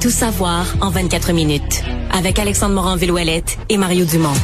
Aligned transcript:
Tout 0.00 0.10
savoir 0.10 0.66
en 0.80 0.90
24 0.90 1.32
minutes. 1.32 1.82
Avec 2.12 2.38
Alexandre 2.38 2.74
Morin-Villouellette 2.74 3.58
et 3.68 3.76
Mario 3.78 4.04
Dumont. 4.04 4.34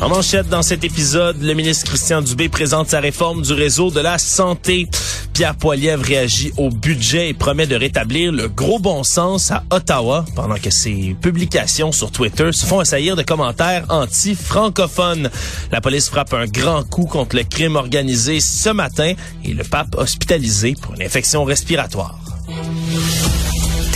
En 0.00 0.08
manchette 0.08 0.48
dans 0.48 0.62
cet 0.62 0.84
épisode, 0.84 1.42
le 1.42 1.54
ministre 1.54 1.86
Christian 1.86 2.22
Dubé 2.22 2.48
présente 2.48 2.88
sa 2.88 3.00
réforme 3.00 3.42
du 3.42 3.52
réseau 3.52 3.90
de 3.90 4.00
la 4.00 4.18
santé. 4.18 4.88
Pierre 5.32 5.56
Poilievre 5.56 6.04
réagit 6.04 6.52
au 6.56 6.70
budget 6.70 7.30
et 7.30 7.34
promet 7.34 7.66
de 7.66 7.74
rétablir 7.74 8.32
le 8.32 8.48
gros 8.48 8.78
bon 8.78 9.02
sens 9.02 9.50
à 9.50 9.64
Ottawa 9.70 10.24
pendant 10.36 10.56
que 10.56 10.70
ses 10.70 11.16
publications 11.20 11.92
sur 11.92 12.10
Twitter 12.10 12.50
se 12.52 12.66
font 12.66 12.80
assaillir 12.80 13.16
de 13.16 13.22
commentaires 13.22 13.84
anti-francophones. 13.88 15.30
La 15.72 15.80
police 15.80 16.08
frappe 16.08 16.34
un 16.34 16.46
grand 16.46 16.88
coup 16.88 17.06
contre 17.06 17.36
le 17.36 17.44
crime 17.44 17.76
organisé 17.76 18.40
ce 18.40 18.70
matin 18.70 19.14
et 19.44 19.54
le 19.54 19.64
pape 19.64 19.96
hospitalisé 19.96 20.74
pour 20.80 20.94
une 20.94 21.02
infection 21.02 21.44
respiratoire. 21.44 22.18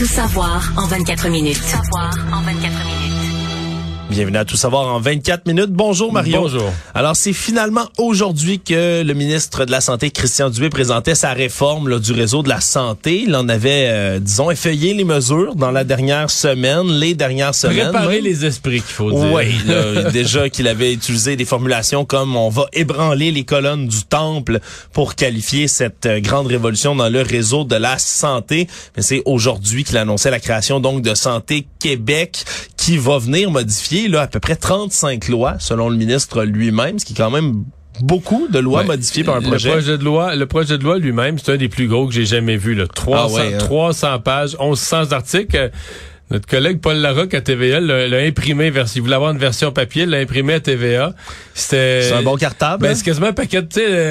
Savoir 0.06 0.72
en 0.76 0.86
24 0.86 1.28
minutes. 1.30 1.62
Savoir 1.62 2.12
en 2.32 2.42
24 2.42 2.72
minutes. 2.72 2.81
Bienvenue 4.12 4.36
à 4.36 4.44
Tout 4.44 4.58
savoir 4.58 4.94
en 4.94 5.00
24 5.00 5.46
minutes. 5.46 5.70
Bonjour 5.70 6.12
Mario. 6.12 6.42
Bonjour. 6.42 6.70
Alors 6.94 7.16
c'est 7.16 7.32
finalement 7.32 7.88
aujourd'hui 7.96 8.60
que 8.60 9.02
le 9.02 9.14
ministre 9.14 9.64
de 9.64 9.70
la 9.70 9.80
Santé, 9.80 10.10
Christian 10.10 10.50
Dubé, 10.50 10.68
présentait 10.68 11.14
sa 11.14 11.32
réforme 11.32 11.88
là, 11.88 11.98
du 11.98 12.12
réseau 12.12 12.42
de 12.42 12.50
la 12.50 12.60
santé. 12.60 13.22
Il 13.26 13.34
en 13.34 13.48
avait, 13.48 13.86
euh, 13.88 14.18
disons, 14.18 14.50
effeuillé 14.50 14.92
les 14.92 15.04
mesures 15.04 15.54
dans 15.54 15.70
la 15.70 15.84
dernière 15.84 16.28
semaine, 16.28 16.88
les 16.88 17.14
dernières 17.14 17.54
semaines. 17.54 17.90
Préparer 17.90 18.20
les 18.20 18.44
esprits 18.44 18.82
qu'il 18.82 18.92
faut 18.92 19.10
dire. 19.10 19.32
Oui, 19.32 19.46
là, 19.66 20.10
déjà 20.10 20.50
qu'il 20.50 20.68
avait 20.68 20.92
utilisé 20.92 21.36
des 21.36 21.46
formulations 21.46 22.04
comme 22.04 22.36
on 22.36 22.50
va 22.50 22.66
ébranler 22.74 23.30
les 23.30 23.44
colonnes 23.44 23.88
du 23.88 24.02
temple 24.02 24.60
pour 24.92 25.14
qualifier 25.14 25.68
cette 25.68 26.04
euh, 26.04 26.20
grande 26.20 26.48
révolution 26.48 26.94
dans 26.94 27.08
le 27.08 27.22
réseau 27.22 27.64
de 27.64 27.76
la 27.76 27.96
santé. 27.96 28.68
Mais 28.94 29.02
c'est 29.02 29.22
aujourd'hui 29.24 29.84
qu'il 29.84 29.96
annonçait 29.96 30.30
la 30.30 30.40
création 30.40 30.80
donc 30.80 31.00
de 31.00 31.14
Santé 31.14 31.66
Québec 31.80 32.44
qui 32.84 32.96
va 32.96 33.18
venir 33.18 33.50
modifier 33.50 34.08
là 34.08 34.22
à 34.22 34.26
peu 34.26 34.40
près 34.40 34.56
35 34.56 35.28
lois 35.28 35.54
selon 35.60 35.88
le 35.88 35.96
ministre 35.96 36.42
lui-même, 36.42 36.98
ce 36.98 37.04
qui 37.04 37.12
est 37.12 37.16
quand 37.16 37.30
même 37.30 37.64
beaucoup 38.00 38.48
de 38.48 38.58
lois 38.58 38.80
Ouais. 38.80 38.86
modifiées 38.86 39.22
par 39.22 39.36
un 39.36 39.40
projet. 39.42 39.68
Le 39.68 39.74
projet 39.76 39.98
de 39.98 40.04
loi, 40.04 40.34
le 40.34 40.46
projet 40.46 40.78
de 40.78 40.82
loi 40.82 40.98
lui-même, 40.98 41.38
c'est 41.38 41.52
un 41.52 41.56
des 41.56 41.68
plus 41.68 41.86
gros 41.86 42.08
que 42.08 42.12
j'ai 42.14 42.24
jamais 42.26 42.56
vu. 42.56 42.74
Là. 42.74 42.86
300, 42.88 43.22
Ah 43.22 43.32
ouais, 43.34 43.54
hein. 43.54 43.58
300 43.58 44.18
pages, 44.20 44.56
1100 44.58 45.12
articles. 45.12 45.70
Euh, 46.32 46.38
Notre 46.42 46.46
collègue 46.46 46.80
Paul 46.80 46.96
Larocque 46.96 47.34
à 47.34 47.40
TVA 47.40 47.80
l'a 47.80 48.18
imprimé, 48.18 48.70
vers, 48.70 48.86
il 48.94 49.02
voulait 49.02 49.14
avoir 49.14 49.32
une 49.32 49.38
version 49.38 49.72
papier, 49.72 50.06
l'a 50.06 50.18
imprimé 50.18 50.54
à 50.54 50.60
TVA. 50.60 51.14
C'était 51.54 52.02
C'est 52.02 52.14
un 52.14 52.22
bon 52.22 52.36
cartable. 52.36 52.82
Ben, 52.82 52.90
hein? 52.90 52.94
c'est 52.94 53.04
quasiment 53.04 53.28
un 53.28 53.32
paquet, 53.32 53.62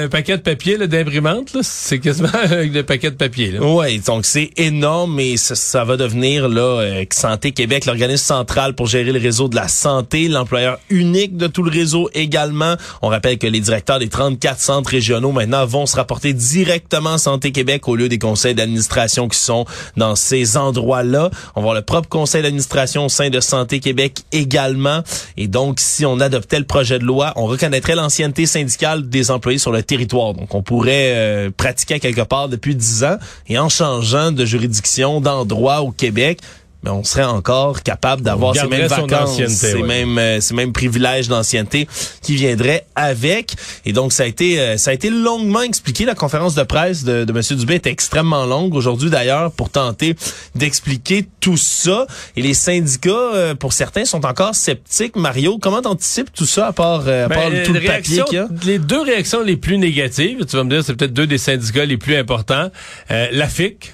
un 0.04 0.08
paquet 0.08 0.36
de 0.36 0.42
papier 0.42 0.78
d'imprimante. 0.86 1.56
C'est 1.62 1.98
quasiment 1.98 2.28
un 2.32 2.82
paquet 2.82 3.10
de 3.10 3.16
papier. 3.16 3.52
Là. 3.52 3.60
Oui, 3.72 4.00
donc 4.00 4.26
c'est 4.26 4.50
énorme 4.58 5.18
et 5.18 5.36
ça, 5.38 5.54
ça 5.54 5.84
va 5.84 5.96
devenir 5.96 6.48
là 6.48 6.80
euh, 6.80 7.04
Santé 7.10 7.52
Québec, 7.52 7.86
l'organisme 7.86 8.24
central 8.24 8.74
pour 8.74 8.86
gérer 8.86 9.12
le 9.12 9.18
réseau 9.18 9.48
de 9.48 9.56
la 9.56 9.66
santé, 9.66 10.28
l'employeur 10.28 10.78
unique 10.90 11.36
de 11.36 11.46
tout 11.46 11.62
le 11.62 11.70
réseau 11.70 12.10
également. 12.12 12.74
On 13.00 13.08
rappelle 13.08 13.38
que 13.38 13.46
les 13.46 13.60
directeurs 13.60 13.98
des 13.98 14.08
34 14.08 14.60
centres 14.60 14.90
régionaux 14.90 15.32
maintenant 15.32 15.64
vont 15.64 15.86
se 15.86 15.96
rapporter 15.96 16.34
directement 16.34 17.14
à 17.14 17.18
Santé 17.18 17.50
Québec 17.50 17.88
au 17.88 17.96
lieu 17.96 18.08
des 18.08 18.18
conseils 18.18 18.54
d'administration 18.54 19.26
qui 19.28 19.38
sont 19.38 19.64
dans 19.96 20.16
ces 20.16 20.56
endroits-là. 20.56 21.30
On 21.54 21.60
va 21.60 21.62
avoir 21.62 21.74
le 21.74 21.82
propre 21.82 22.08
conseil 22.12 22.42
d'administration 22.42 23.06
au 23.06 23.08
sein 23.08 23.30
de 23.30 23.40
Santé 23.40 23.80
Québec 23.80 24.18
également. 24.32 25.02
Et 25.38 25.48
donc, 25.48 25.80
si 25.80 26.04
on 26.04 26.20
adoptait 26.20 26.58
le 26.58 26.66
projet 26.66 26.98
de 26.98 27.04
loi, 27.04 27.32
on 27.36 27.46
reconnaîtrait 27.46 27.94
l'ancienneté 27.94 28.44
syndicale 28.44 29.08
des 29.08 29.30
employés 29.30 29.58
sur 29.58 29.72
le 29.72 29.82
territoire. 29.82 30.34
Donc, 30.34 30.54
on 30.54 30.62
pourrait 30.62 31.14
euh, 31.14 31.50
pratiquer 31.56 32.00
quelque 32.00 32.20
part 32.20 32.50
depuis 32.50 32.76
10 32.76 33.04
ans 33.04 33.16
et 33.48 33.58
en 33.58 33.70
changeant 33.70 34.30
de 34.30 34.44
juridiction, 34.44 35.22
d'endroit 35.22 35.80
au 35.80 35.90
Québec, 35.90 36.40
mais 36.82 36.90
on 36.90 37.04
serait 37.04 37.24
encore 37.24 37.82
capable 37.82 38.22
d'avoir 38.22 38.54
ces 38.54 38.66
mêmes 38.66 38.86
vacances, 38.86 39.40
ces 39.46 39.74
ouais. 39.74 39.82
mêmes 39.82 40.18
euh, 40.18 40.40
ces 40.40 40.54
mêmes 40.54 40.72
privilèges 40.72 41.28
d'ancienneté 41.28 41.88
qui 42.22 42.34
viendraient 42.34 42.86
avec. 42.94 43.54
Et 43.84 43.92
donc 43.92 44.12
ça 44.12 44.24
a 44.24 44.26
été 44.26 44.60
euh, 44.60 44.76
ça 44.76 44.90
a 44.90 44.94
été 44.94 45.10
longuement 45.10 45.62
expliqué. 45.62 46.04
La 46.04 46.14
conférence 46.14 46.54
de 46.54 46.62
presse 46.62 47.04
de, 47.04 47.24
de 47.24 47.32
M. 47.32 47.58
Dubé 47.58 47.74
était 47.76 47.90
extrêmement 47.90 48.46
longue 48.46 48.74
aujourd'hui 48.74 49.10
d'ailleurs 49.10 49.52
pour 49.52 49.70
tenter 49.70 50.16
d'expliquer 50.54 51.26
tout 51.40 51.56
ça. 51.56 52.06
Et 52.36 52.42
les 52.42 52.54
syndicats, 52.54 53.10
euh, 53.10 53.54
pour 53.54 53.72
certains, 53.72 54.04
sont 54.04 54.24
encore 54.26 54.54
sceptiques. 54.54 55.16
Mario, 55.16 55.58
comment 55.58 55.82
t'anticipes 55.82 56.32
tout 56.32 56.46
ça 56.46 56.68
à 56.68 56.72
part, 56.72 57.00
à 57.08 57.28
Ben, 57.28 57.62
tout 57.64 57.72
le 57.72 57.80
papier 57.80 58.22
qu'il 58.24 58.38
y 58.38 58.40
a? 58.40 58.48
Les 58.64 58.78
deux 58.78 59.00
réactions 59.02 59.42
les 59.42 59.56
plus 59.56 59.78
négatives, 59.78 60.44
tu 60.46 60.56
vas 60.56 60.64
me 60.64 60.70
dire, 60.70 60.84
c'est 60.84 60.94
peut-être 60.94 61.12
deux 61.12 61.26
des 61.26 61.38
syndicats 61.38 61.84
les 61.84 61.96
plus 61.96 62.16
importants, 62.16 62.70
euh, 63.10 63.28
la 63.32 63.48
FIC 63.48 63.92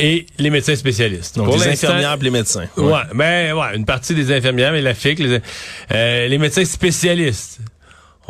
et 0.00 0.26
les 0.38 0.50
médecins 0.50 0.76
spécialistes. 0.76 1.36
Donc 1.36 1.46
Pour 1.46 1.56
les 1.56 1.68
infirmières 1.68 2.16
et 2.20 2.24
les 2.24 2.30
médecins. 2.30 2.66
Ouais, 2.76 3.00
ben 3.14 3.52
ouais, 3.54 3.76
une 3.76 3.84
partie 3.84 4.14
des 4.14 4.32
infirmières, 4.32 4.72
mais 4.72 4.82
la 4.82 4.94
FIC, 4.94 5.18
les, 5.18 5.40
euh, 5.92 6.28
les 6.28 6.38
médecins 6.38 6.64
spécialistes. 6.64 7.60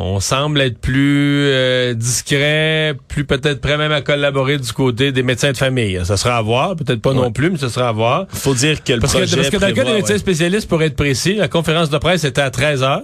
On 0.01 0.21
semble 0.21 0.61
être 0.61 0.79
plus 0.79 1.43
euh, 1.47 1.93
discret, 1.93 2.95
plus 3.09 3.25
peut-être 3.25 3.59
prêt 3.59 3.77
même 3.77 3.91
à 3.91 3.99
collaborer 4.01 4.57
du 4.57 4.71
côté 4.71 5.11
des 5.11 5.23
médecins 5.23 5.51
de 5.51 5.57
famille. 5.57 5.99
Ça 6.05 6.15
sera 6.15 6.37
à 6.37 6.41
voir, 6.41 6.77
peut-être 6.77 7.01
pas 7.01 7.09
Ouais. 7.09 7.17
non 7.17 7.31
plus, 7.33 7.49
mais 7.51 7.57
ça 7.57 7.67
sera 7.67 7.89
à 7.89 7.91
voir. 7.91 8.25
Faut 8.29 8.53
dire 8.53 8.81
que 8.81 8.93
le 8.93 8.99
Parce 9.01 9.11
que, 9.11 9.17
projet 9.17 9.35
parce 9.35 9.49
que 9.49 9.57
dans 9.57 9.67
le 9.67 9.73
cas 9.73 9.83
des 9.83 9.91
médecins 9.93 10.13
ouais. 10.13 10.19
spécialistes, 10.19 10.69
pour 10.69 10.81
être 10.83 10.95
précis, 10.95 11.33
la 11.35 11.49
conférence 11.49 11.89
de 11.89 11.97
presse 11.97 12.23
était 12.23 12.39
à 12.39 12.49
13 12.49 12.81
heures. 12.83 13.03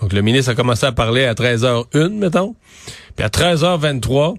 Donc, 0.00 0.12
le 0.12 0.22
ministre 0.22 0.52
a 0.52 0.54
commencé 0.54 0.86
à 0.86 0.92
parler 0.92 1.24
à 1.24 1.34
13h01, 1.34 2.10
mettons. 2.10 2.54
Puis 3.16 3.24
à 3.24 3.28
13h23, 3.28 4.36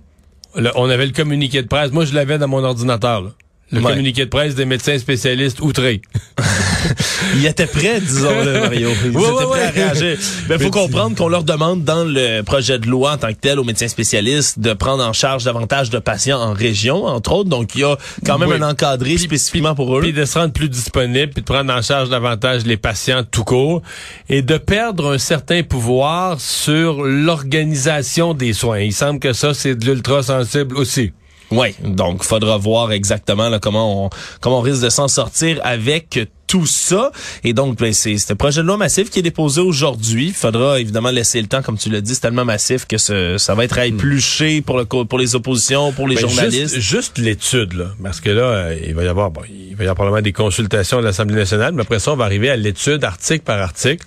le- 0.57 0.71
on 0.75 0.89
avait 0.89 1.05
le 1.05 1.11
communiqué 1.11 1.61
de 1.61 1.67
presse. 1.67 1.91
Moi, 1.91 2.05
je 2.05 2.13
l'avais 2.13 2.37
dans 2.37 2.47
mon 2.47 2.63
ordinateur, 2.63 3.21
là. 3.21 3.29
Le 3.71 3.79
Ouais. 3.81 3.91
communiqué 3.91 4.25
de 4.25 4.29
presse 4.29 4.53
des 4.55 4.65
médecins 4.65 4.97
spécialistes 4.99 5.59
outrés. 5.59 6.01
Il 7.35 7.45
était 7.45 7.65
prêt, 7.67 7.99
disons-le, 7.99 8.59
Mario. 8.61 8.89
Il 9.05 9.11
Ouais, 9.17 9.23
était 9.23 9.31
ouais, 9.45 9.45
prêt 9.71 9.81
à 9.81 9.87
réagir. 9.91 10.17
Mais 10.49 10.59
faut 10.59 10.69
comprendre 10.69 11.15
qu'on 11.15 11.27
leur 11.27 11.43
demande 11.43 11.83
dans 11.83 12.03
le 12.03 12.41
projet 12.43 12.79
de 12.79 12.87
loi 12.87 13.13
en 13.13 13.17
tant 13.17 13.29
que 13.29 13.39
tel 13.39 13.59
aux 13.59 13.63
médecins 13.63 13.87
spécialistes 13.87 14.59
de 14.59 14.73
prendre 14.73 15.03
en 15.03 15.13
charge 15.13 15.43
davantage 15.43 15.89
de 15.89 15.99
patients 15.99 16.39
en 16.39 16.53
région, 16.53 17.05
entre 17.05 17.31
autres. 17.33 17.49
Donc, 17.49 17.75
il 17.75 17.81
y 17.81 17.83
a 17.83 17.97
quand 18.25 18.37
même 18.37 18.49
Oui. 18.49 18.55
un 18.61 18.69
encadré 18.69 19.17
spécifiquement 19.17 19.75
pour 19.75 19.97
eux. 19.97 20.01
Puis 20.01 20.13
de 20.13 20.25
se 20.25 20.37
rendre 20.37 20.53
plus 20.53 20.69
disponible, 20.69 21.31
puis 21.33 21.41
de 21.41 21.45
prendre 21.47 21.73
en 21.73 21.81
charge 21.81 22.09
davantage 22.09 22.65
les 22.65 22.77
patients 22.77 23.23
tout 23.29 23.43
court, 23.43 23.81
et 24.29 24.41
de 24.41 24.57
perdre 24.57 25.13
un 25.13 25.17
certain 25.17 25.63
pouvoir 25.63 26.39
sur 26.39 27.03
l'organisation 27.03 28.33
des 28.33 28.53
soins. 28.53 28.79
Il 28.79 28.93
semble 28.93 29.19
que 29.19 29.33
ça, 29.33 29.53
c'est 29.53 29.75
de 29.75 29.85
l'ultra 29.85 30.23
sensible 30.23 30.77
aussi. 30.77 31.11
Oui, 31.51 31.75
donc 31.83 32.23
faudra 32.23 32.57
voir 32.57 32.91
exactement 32.91 33.49
là, 33.49 33.59
comment 33.59 34.05
on 34.05 34.09
comment 34.41 34.59
on 34.59 34.61
risque 34.61 34.81
de 34.81 34.89
s'en 34.89 35.07
sortir 35.07 35.59
avec 35.63 36.19
tout 36.47 36.65
ça. 36.65 37.11
Et 37.43 37.53
donc, 37.53 37.77
ben, 37.79 37.91
c'est 37.93 38.15
un 38.31 38.35
projet 38.35 38.61
de 38.61 38.67
loi 38.67 38.77
massif 38.77 39.09
qui 39.09 39.19
est 39.19 39.23
déposé 39.23 39.61
aujourd'hui. 39.61 40.27
Il 40.27 40.33
faudra 40.33 40.79
évidemment 40.79 41.09
laisser 41.11 41.41
le 41.41 41.47
temps, 41.47 41.61
comme 41.61 41.77
tu 41.77 41.89
l'as 41.89 42.01
dit, 42.01 42.13
c'est 42.15 42.21
tellement 42.21 42.45
massif 42.45 42.85
que 42.85 42.97
ce- 42.97 43.37
ça 43.37 43.55
va 43.55 43.63
être 43.65 43.77
à 43.77 43.85
éplucher 43.87 44.61
pour, 44.61 44.77
le, 44.77 44.85
pour 44.85 45.17
les 45.19 45.35
oppositions, 45.35 45.91
pour 45.91 46.07
les 46.07 46.15
Ben, 46.15 46.21
journalistes. 46.21 46.75
Juste, 46.75 46.79
juste 46.87 47.17
l'étude, 47.17 47.73
là. 47.73 47.85
Parce 48.01 48.21
que 48.21 48.29
là, 48.29 48.43
euh, 48.43 48.77
il 48.85 48.93
va 48.93 49.03
y 49.03 49.07
avoir, 49.07 49.31
bon, 49.31 49.41
il 49.49 49.75
va 49.75 49.83
y 49.83 49.87
avoir 49.87 49.95
probablement 49.95 50.21
des 50.21 50.33
consultations 50.33 50.99
de 50.99 51.05
l'Assemblée 51.05 51.35
nationale, 51.35 51.73
mais 51.73 51.81
après 51.81 51.99
ça, 51.99 52.11
on 52.13 52.15
va 52.15 52.25
arriver 52.25 52.49
à 52.49 52.55
l'étude 52.55 53.03
article 53.03 53.43
par 53.43 53.59
article. 53.59 54.05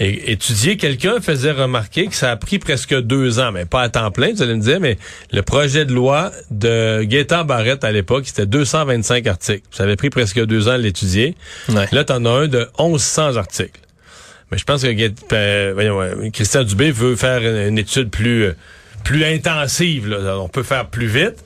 Et 0.00 0.32
étudier, 0.32 0.76
quelqu'un 0.76 1.20
faisait 1.20 1.52
remarquer 1.52 2.06
que 2.06 2.14
ça 2.14 2.30
a 2.30 2.36
pris 2.36 2.58
presque 2.58 2.98
deux 2.98 3.38
ans, 3.38 3.52
mais 3.52 3.66
pas 3.66 3.82
à 3.82 3.88
temps 3.88 4.10
plein, 4.10 4.32
vous 4.32 4.42
allez 4.42 4.54
me 4.54 4.62
dire, 4.62 4.80
mais 4.80 4.96
le 5.32 5.42
projet 5.42 5.84
de 5.84 5.92
loi 5.92 6.32
de 6.50 7.02
Gaétan 7.02 7.44
Barrette 7.44 7.84
à 7.84 7.92
l'époque, 7.92 8.24
c'était 8.26 8.46
225 8.46 9.26
articles. 9.26 9.66
Ça 9.70 9.82
avait 9.84 9.96
pris 9.96 10.10
presque 10.10 10.42
deux 10.44 10.68
ans 10.68 10.72
à 10.72 10.78
l'étudier. 10.78 11.36
Ouais. 11.68 11.86
Là, 11.92 12.04
t'en 12.04 12.24
as 12.24 12.30
un 12.30 12.48
de 12.48 12.68
1100 12.78 13.36
articles. 13.36 13.80
Mais 14.50 14.58
je 14.58 14.64
pense 14.64 14.82
que 14.82 15.12
euh, 15.32 15.70
voyons, 15.74 16.00
euh, 16.00 16.30
Christian 16.30 16.64
Dubé 16.64 16.90
veut 16.90 17.16
faire 17.16 17.40
une, 17.40 17.78
étude 17.78 18.10
plus 18.10 18.44
euh, 18.44 18.56
plus 19.02 19.24
intensive. 19.24 20.08
Là. 20.08 20.38
On 20.38 20.48
peut 20.48 20.62
faire 20.62 20.88
plus 20.88 21.06
vite. 21.06 21.42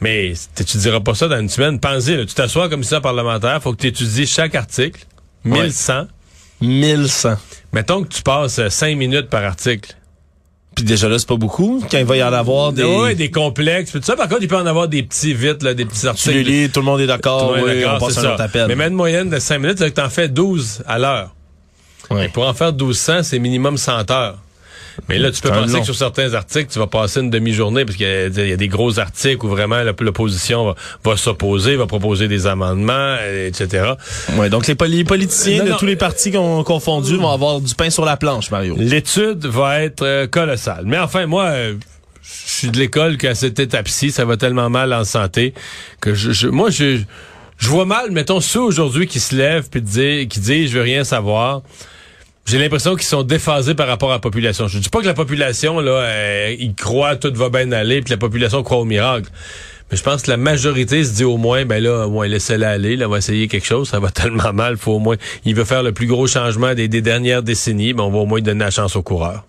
Mais 0.00 0.32
tu 0.56 0.78
diras 0.78 1.00
pas 1.00 1.14
ça 1.14 1.28
dans 1.28 1.38
une 1.38 1.48
semaine. 1.48 1.78
Pensez, 1.78 2.16
là, 2.16 2.24
tu 2.24 2.34
t'assois 2.34 2.68
comme 2.68 2.84
ça 2.84 3.00
parlementaire, 3.00 3.62
faut 3.62 3.72
que 3.72 3.82
tu 3.82 3.86
étudies 3.86 4.26
chaque 4.26 4.54
article, 4.54 5.04
1100. 5.44 6.06
1100. 6.60 7.34
Mettons 7.72 8.02
que 8.02 8.08
tu 8.08 8.22
passes 8.22 8.58
euh, 8.58 8.68
cinq 8.68 8.96
minutes 8.96 9.28
par 9.28 9.44
article. 9.44 9.94
Puis 10.76 10.84
déjà 10.84 11.08
là, 11.08 11.18
c'est 11.18 11.28
pas 11.28 11.36
beaucoup. 11.36 11.82
Quand 11.90 11.98
il 11.98 12.04
va 12.04 12.16
y 12.16 12.22
en 12.22 12.32
avoir 12.32 12.72
des... 12.72 12.84
Ouais, 12.84 13.14
des 13.14 13.30
complexes. 13.30 13.90
Puis 13.90 14.00
tout 14.00 14.06
ça, 14.06 14.16
par 14.16 14.28
contre, 14.28 14.42
il 14.42 14.48
peut 14.48 14.56
en 14.56 14.66
avoir 14.66 14.88
des 14.88 15.02
petits 15.02 15.34
vite, 15.34 15.62
là, 15.62 15.74
des 15.74 15.84
petits 15.84 16.02
Tu 16.02 16.08
articles. 16.08 16.30
les 16.34 16.44
lis, 16.44 16.70
tout 16.70 16.80
le 16.80 16.86
monde 16.86 17.00
est 17.00 17.06
d'accord. 17.06 17.54
Oui, 17.60 17.84
on 17.84 17.98
passe 17.98 18.18
un 18.18 18.32
autre 18.32 18.40
appel. 18.42 18.66
Mais 18.68 18.76
même 18.76 18.92
une 18.92 18.96
moyenne 18.96 19.30
de 19.30 19.38
5 19.38 19.58
minutes, 19.58 19.78
c'est 19.78 19.90
que 19.90 19.96
t'en 20.00 20.08
fais 20.08 20.28
12 20.28 20.82
à 20.86 20.98
l'heure. 20.98 21.34
Ouais. 22.10 22.26
Et 22.26 22.28
pour 22.28 22.46
en 22.48 22.54
faire 22.54 22.72
1200, 22.72 23.22
c'est 23.24 23.38
minimum 23.38 23.76
100 23.76 24.10
heures. 24.10 24.38
Mais 25.08 25.18
là, 25.18 25.30
tu 25.30 25.40
peux 25.40 25.48
penser 25.50 25.72
long. 25.74 25.78
que 25.80 25.84
sur 25.84 25.94
certains 25.96 26.34
articles, 26.34 26.70
tu 26.72 26.78
vas 26.78 26.86
passer 26.86 27.20
une 27.20 27.30
demi-journée 27.30 27.84
parce 27.84 27.96
qu'il 27.96 28.06
y, 28.06 28.10
a- 28.10 28.26
il 28.26 28.48
y 28.48 28.52
a 28.52 28.56
des 28.56 28.68
gros 28.68 28.98
articles 28.98 29.44
où 29.44 29.48
vraiment 29.48 29.82
l'opposition 30.00 30.64
va, 30.66 30.74
va 31.04 31.16
s'opposer, 31.16 31.76
va 31.76 31.86
proposer 31.86 32.28
des 32.28 32.46
amendements, 32.46 32.92
euh, 33.20 33.48
etc. 33.48 33.92
Ouais, 34.36 34.50
donc 34.50 34.66
les, 34.66 34.74
poli- 34.74 34.98
les 34.98 35.04
politiciens 35.04 35.64
Non, 35.64 35.72
de 35.74 35.78
tous 35.78 35.86
les 35.86 35.96
partis 35.96 36.30
qu'on- 36.32 36.62
confondus 36.64 37.16
vont 37.16 37.30
avoir 37.30 37.60
du 37.60 37.74
pain 37.74 37.90
sur 37.90 38.04
la 38.04 38.16
planche, 38.16 38.50
Mario. 38.50 38.76
L'étude 38.78 39.46
va 39.46 39.80
être 39.82 40.02
euh, 40.02 40.26
colossale. 40.26 40.82
Mais 40.86 40.98
enfin, 40.98 41.26
moi, 41.26 41.44
euh, 41.46 41.74
je 42.22 42.50
suis 42.50 42.70
de 42.70 42.78
l'école 42.78 43.16
qu'à 43.16 43.34
cette 43.34 43.58
étape-ci, 43.58 44.10
ça 44.10 44.24
va 44.24 44.36
tellement 44.36 44.70
mal 44.70 44.92
en 44.92 45.04
santé 45.04 45.54
que 46.00 46.14
je, 46.14 46.32
je- 46.32 46.48
moi, 46.48 46.70
je, 46.70 46.98
je 47.58 47.68
vois 47.68 47.84
mal, 47.86 48.10
mettons, 48.10 48.40
ceux 48.40 48.60
aujourd'hui 48.60 49.06
qui 49.06 49.20
se 49.20 49.34
lèvent 49.34 49.68
puis 49.70 49.82
disent, 49.82 50.28
qui 50.28 50.40
disent, 50.40 50.70
je 50.70 50.76
veux 50.78 50.84
rien 50.84 51.04
savoir. 51.04 51.62
J'ai 52.46 52.58
l'impression 52.58 52.96
qu'ils 52.96 53.06
sont 53.06 53.22
déphasés 53.22 53.74
par 53.74 53.86
rapport 53.86 54.10
à 54.10 54.14
la 54.14 54.18
population. 54.18 54.66
Je 54.66 54.78
dis 54.78 54.88
pas 54.88 55.00
que 55.00 55.06
la 55.06 55.14
population, 55.14 55.78
là, 55.80 55.92
euh, 55.92 56.56
ils 56.58 56.74
croient 56.74 57.16
tout 57.16 57.32
va 57.34 57.48
bien 57.48 57.70
aller, 57.72 58.02
puis 58.02 58.10
la 58.10 58.16
population 58.16 58.62
croit 58.62 58.78
au 58.78 58.84
miracle. 58.84 59.30
Mais 59.90 59.96
je 59.96 60.02
pense 60.02 60.22
que 60.22 60.30
la 60.30 60.36
majorité 60.36 61.04
se 61.04 61.14
dit 61.14 61.24
au 61.24 61.36
moins, 61.36 61.64
ben 61.64 61.82
là, 61.82 62.06
moins 62.06 62.26
laissez-la 62.28 62.70
aller, 62.70 62.96
là, 62.96 63.06
on 63.06 63.10
va 63.10 63.18
essayer 63.18 63.48
quelque 63.48 63.66
chose, 63.66 63.88
ça 63.88 63.98
va 63.98 64.10
tellement 64.10 64.52
mal, 64.52 64.76
faut 64.76 64.92
au 64.92 64.98
moins, 64.98 65.16
il 65.44 65.54
veut 65.54 65.64
faire 65.64 65.82
le 65.82 65.92
plus 65.92 66.06
gros 66.06 66.26
changement 66.26 66.74
des, 66.74 66.88
des 66.88 67.02
dernières 67.02 67.42
décennies, 67.42 67.92
ben 67.92 68.04
on 68.04 68.10
va 68.10 68.18
au 68.18 68.26
moins 68.26 68.40
donner 68.40 68.64
la 68.64 68.70
chance 68.70 68.96
aux 68.96 69.02
coureurs. 69.02 69.44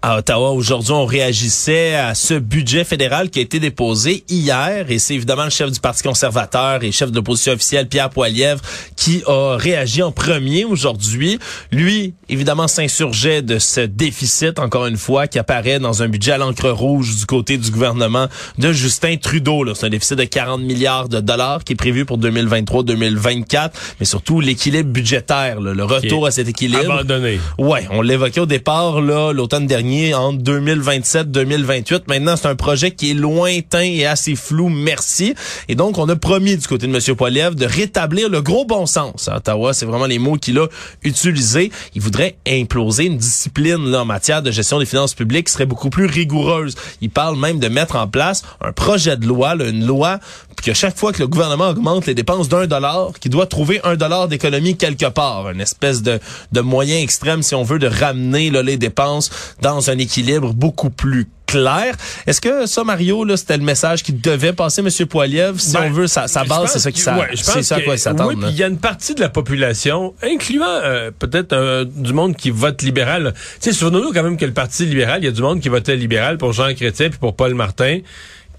À 0.00 0.18
Ottawa, 0.18 0.52
aujourd'hui, 0.52 0.92
on 0.92 1.06
réagissait 1.06 1.96
à 1.96 2.14
ce 2.14 2.34
budget 2.34 2.84
fédéral 2.84 3.30
qui 3.30 3.40
a 3.40 3.42
été 3.42 3.58
déposé 3.58 4.22
hier 4.28 4.88
et 4.88 5.00
c'est 5.00 5.16
évidemment 5.16 5.42
le 5.42 5.50
chef 5.50 5.72
du 5.72 5.80
Parti 5.80 6.04
conservateur 6.04 6.84
et 6.84 6.92
chef 6.92 7.10
de 7.10 7.16
l'opposition 7.16 7.52
officielle, 7.52 7.88
Pierre 7.88 8.08
Poilievre, 8.08 8.60
qui 8.94 9.24
a 9.26 9.56
réagi 9.56 10.04
en 10.04 10.12
premier 10.12 10.64
aujourd'hui. 10.64 11.40
Lui, 11.72 12.14
évidemment, 12.28 12.68
s'insurgeait 12.68 13.42
de 13.42 13.58
ce 13.58 13.80
déficit, 13.80 14.60
encore 14.60 14.86
une 14.86 14.96
fois, 14.96 15.26
qui 15.26 15.40
apparaît 15.40 15.80
dans 15.80 16.00
un 16.00 16.08
budget 16.08 16.30
à 16.30 16.38
l'encre 16.38 16.70
rouge 16.70 17.16
du 17.16 17.26
côté 17.26 17.58
du 17.58 17.68
gouvernement 17.72 18.28
de 18.56 18.70
Justin 18.70 19.16
Trudeau. 19.16 19.74
C'est 19.74 19.86
un 19.86 19.90
déficit 19.90 20.16
de 20.16 20.24
40 20.24 20.60
milliards 20.60 21.08
de 21.08 21.18
dollars 21.18 21.64
qui 21.64 21.72
est 21.72 21.76
prévu 21.76 22.04
pour 22.04 22.20
2023-2024, 22.20 23.70
mais 23.98 24.06
surtout 24.06 24.40
l'équilibre 24.40 24.90
budgétaire, 24.90 25.60
là, 25.60 25.74
le 25.74 25.84
retour 25.84 26.24
à 26.24 26.30
cet 26.30 26.46
équilibre. 26.46 26.92
Abandonné. 26.92 27.40
Ouais, 27.58 27.88
on 27.90 28.00
l'évoquait 28.00 28.40
au 28.40 28.46
départ 28.46 29.00
là 29.00 29.32
l'automne 29.32 29.66
dernier 29.66 29.87
entre 30.14 30.42
2027-2028. 30.42 32.02
Maintenant, 32.08 32.36
c'est 32.36 32.48
un 32.48 32.54
projet 32.56 32.90
qui 32.90 33.10
est 33.10 33.14
lointain 33.14 33.82
et 33.82 34.06
assez 34.06 34.34
flou, 34.34 34.68
merci. 34.68 35.34
Et 35.68 35.74
donc 35.74 35.98
on 35.98 36.08
a 36.08 36.16
promis 36.16 36.56
du 36.56 36.66
côté 36.66 36.86
de 36.86 36.92
monsieur 36.92 37.14
Poiliev 37.14 37.54
de 37.54 37.66
rétablir 37.66 38.28
le 38.28 38.42
gros 38.42 38.64
bon 38.64 38.86
sens. 38.86 39.28
À 39.28 39.36
Ottawa, 39.36 39.72
c'est 39.72 39.86
vraiment 39.86 40.06
les 40.06 40.18
mots 40.18 40.36
qu'il 40.36 40.58
a 40.58 40.66
utilisés. 41.02 41.70
Il 41.94 42.02
voudrait 42.02 42.36
imploser 42.46 43.06
une 43.06 43.18
discipline 43.18 43.84
là 43.90 44.02
en 44.02 44.04
matière 44.04 44.42
de 44.42 44.50
gestion 44.50 44.78
des 44.78 44.86
finances 44.86 45.14
publiques 45.14 45.46
qui 45.46 45.52
serait 45.52 45.66
beaucoup 45.66 45.90
plus 45.90 46.06
rigoureuse. 46.06 46.74
Il 47.00 47.10
parle 47.10 47.38
même 47.38 47.58
de 47.58 47.68
mettre 47.68 47.96
en 47.96 48.08
place 48.08 48.42
un 48.60 48.72
projet 48.72 49.16
de 49.16 49.26
loi, 49.26 49.54
là, 49.54 49.68
une 49.68 49.86
loi 49.86 50.20
que 50.62 50.74
chaque 50.74 50.96
fois 50.96 51.12
que 51.12 51.20
le 51.20 51.28
gouvernement 51.28 51.68
augmente 51.68 52.06
les 52.06 52.14
dépenses 52.14 52.48
d'un 52.48 52.66
dollar, 52.66 53.12
qu'il 53.20 53.30
doit 53.30 53.46
trouver 53.46 53.80
un 53.84 53.96
dollar 53.96 54.28
d'économie 54.28 54.76
quelque 54.76 55.06
part, 55.06 55.50
une 55.50 55.60
espèce 55.60 56.02
de, 56.02 56.18
de 56.52 56.60
moyen 56.60 56.98
extrême 56.98 57.42
si 57.42 57.54
on 57.54 57.62
veut 57.62 57.78
de 57.78 57.86
ramener 57.86 58.50
là, 58.50 58.62
les 58.62 58.76
dépenses 58.76 59.30
dans 59.62 59.77
un 59.88 59.98
équilibre 59.98 60.52
beaucoup 60.52 60.90
plus 60.90 61.26
clair. 61.46 61.94
Est-ce 62.26 62.40
que 62.42 62.66
ça, 62.66 62.84
Mario, 62.84 63.24
là, 63.24 63.36
c'était 63.36 63.56
le 63.56 63.62
message 63.64 64.02
qui 64.02 64.12
devait 64.12 64.52
passer, 64.52 64.82
M. 64.82 65.06
Poiliev? 65.06 65.58
Si 65.58 65.72
Ben, 65.72 65.84
on 65.86 65.90
veut, 65.90 66.06
sa, 66.06 66.28
sa 66.28 66.44
base, 66.44 66.72
c'est 66.72 66.78
ça 66.78 66.92
qui 66.92 67.02
ouais, 67.08 67.28
c'est 67.34 67.62
ça 67.62 67.76
à 67.76 67.80
quoi 67.80 67.94
ils 67.94 67.98
s'attendent. 67.98 68.28
Oui, 68.28 68.36
puis 68.36 68.50
il 68.50 68.56
y 68.56 68.62
a 68.62 68.66
une 68.66 68.78
partie 68.78 69.14
de 69.14 69.20
la 69.20 69.30
population, 69.30 70.14
incluant 70.22 70.66
euh, 70.68 71.10
peut-être 71.18 71.54
euh, 71.54 71.84
du 71.86 72.12
monde 72.12 72.36
qui 72.36 72.50
vote 72.50 72.82
libéral. 72.82 73.32
Tu 73.60 73.70
sais, 73.70 73.72
souvenons-nous 73.72 74.12
quand 74.12 74.22
même 74.22 74.36
que 74.36 74.44
le 74.44 74.52
Parti 74.52 74.84
libéral, 74.84 75.22
il 75.22 75.24
y 75.24 75.28
a 75.28 75.32
du 75.32 75.40
monde 75.42 75.60
qui 75.60 75.68
votait 75.70 75.96
libéral 75.96 76.36
pour 76.36 76.52
Jean 76.52 76.74
Chrétien 76.74 77.08
puis 77.08 77.18
pour 77.18 77.34
Paul 77.34 77.54
Martin 77.54 78.00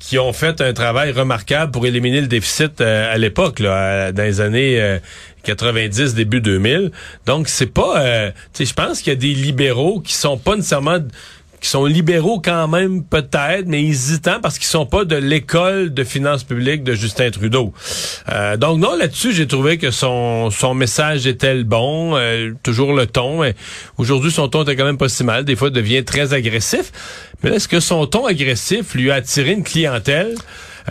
qui 0.01 0.18
ont 0.18 0.31
fait 0.31 0.62
un 0.62 0.71
travail 0.71 1.12
remarquable 1.12 1.74
pour 1.74 1.86
éliminer 1.86 2.21
le 2.21 2.27
déficit 2.27 2.80
euh, 2.80 3.13
à 3.13 3.18
l'époque, 3.18 3.60
à- 3.60 4.13
dans 4.13 4.24
les 4.24 4.39
années 4.39 4.80
euh, 4.80 4.98
90, 5.44 6.14
début 6.16 6.42
2000. 6.42 6.92
Donc, 7.26 7.48
c'est 7.48 7.68
pas... 7.74 8.02
euh, 8.02 8.32
je 8.60 8.74
pense 8.74 9.02
qu'il 9.02 9.14
y 9.14 9.16
a 9.16 9.20
des 9.20 9.34
libéraux 9.34 10.00
qui 10.00 10.14
sont 10.14 10.38
pas 10.38 10.56
nécessairement 10.56 11.00
qui 11.60 11.70
sont 11.70 11.86
libéraux 11.86 12.40
quand 12.40 12.68
même 12.68 13.04
peut-être, 13.04 13.66
mais 13.68 13.84
hésitants 13.84 14.40
parce 14.42 14.58
qu'ils 14.58 14.68
sont 14.68 14.86
pas 14.86 15.06
de 15.06 15.16
l'école 15.16 15.94
de 15.94 16.04
finances 16.04 16.44
publiques 16.44 16.84
de 16.84 16.94
Justin 16.94 17.32
Trudeau. 17.32 17.74
Euh, 18.30 18.58
donc 18.58 18.80
non, 18.80 18.96
là-dessus, 18.96 19.34
j'ai 19.34 19.48
trouvé 19.48 19.78
que 19.78 19.92
son, 19.92 20.52
son 20.52 20.74
message 20.74 21.28
était 21.28 21.56
le 21.56 21.64
bon, 21.64 22.16
euh, 22.16 22.52
toujours 22.64 22.94
le 22.94 23.06
ton. 23.08 23.42
Aujourd'hui, 23.98 24.32
son 24.32 24.48
ton 24.48 24.64
était 24.64 24.76
quand 24.76 24.86
même 24.86 24.98
pas 24.98 25.10
si 25.10 25.24
mal. 25.24 25.46
Des 25.46 25.56
fois, 25.56 25.70
il 25.70 25.74
devient 25.74 26.04
très 26.04 26.34
agressif. 26.34 26.92
Mais 27.44 27.52
est-ce 27.52 27.68
que 27.68 27.80
son 27.80 28.06
ton 28.06 28.26
agressif 28.26 28.94
lui 28.96 29.12
a 29.12 29.16
attiré 29.16 29.52
une 29.52 29.64
clientèle? 29.64 30.36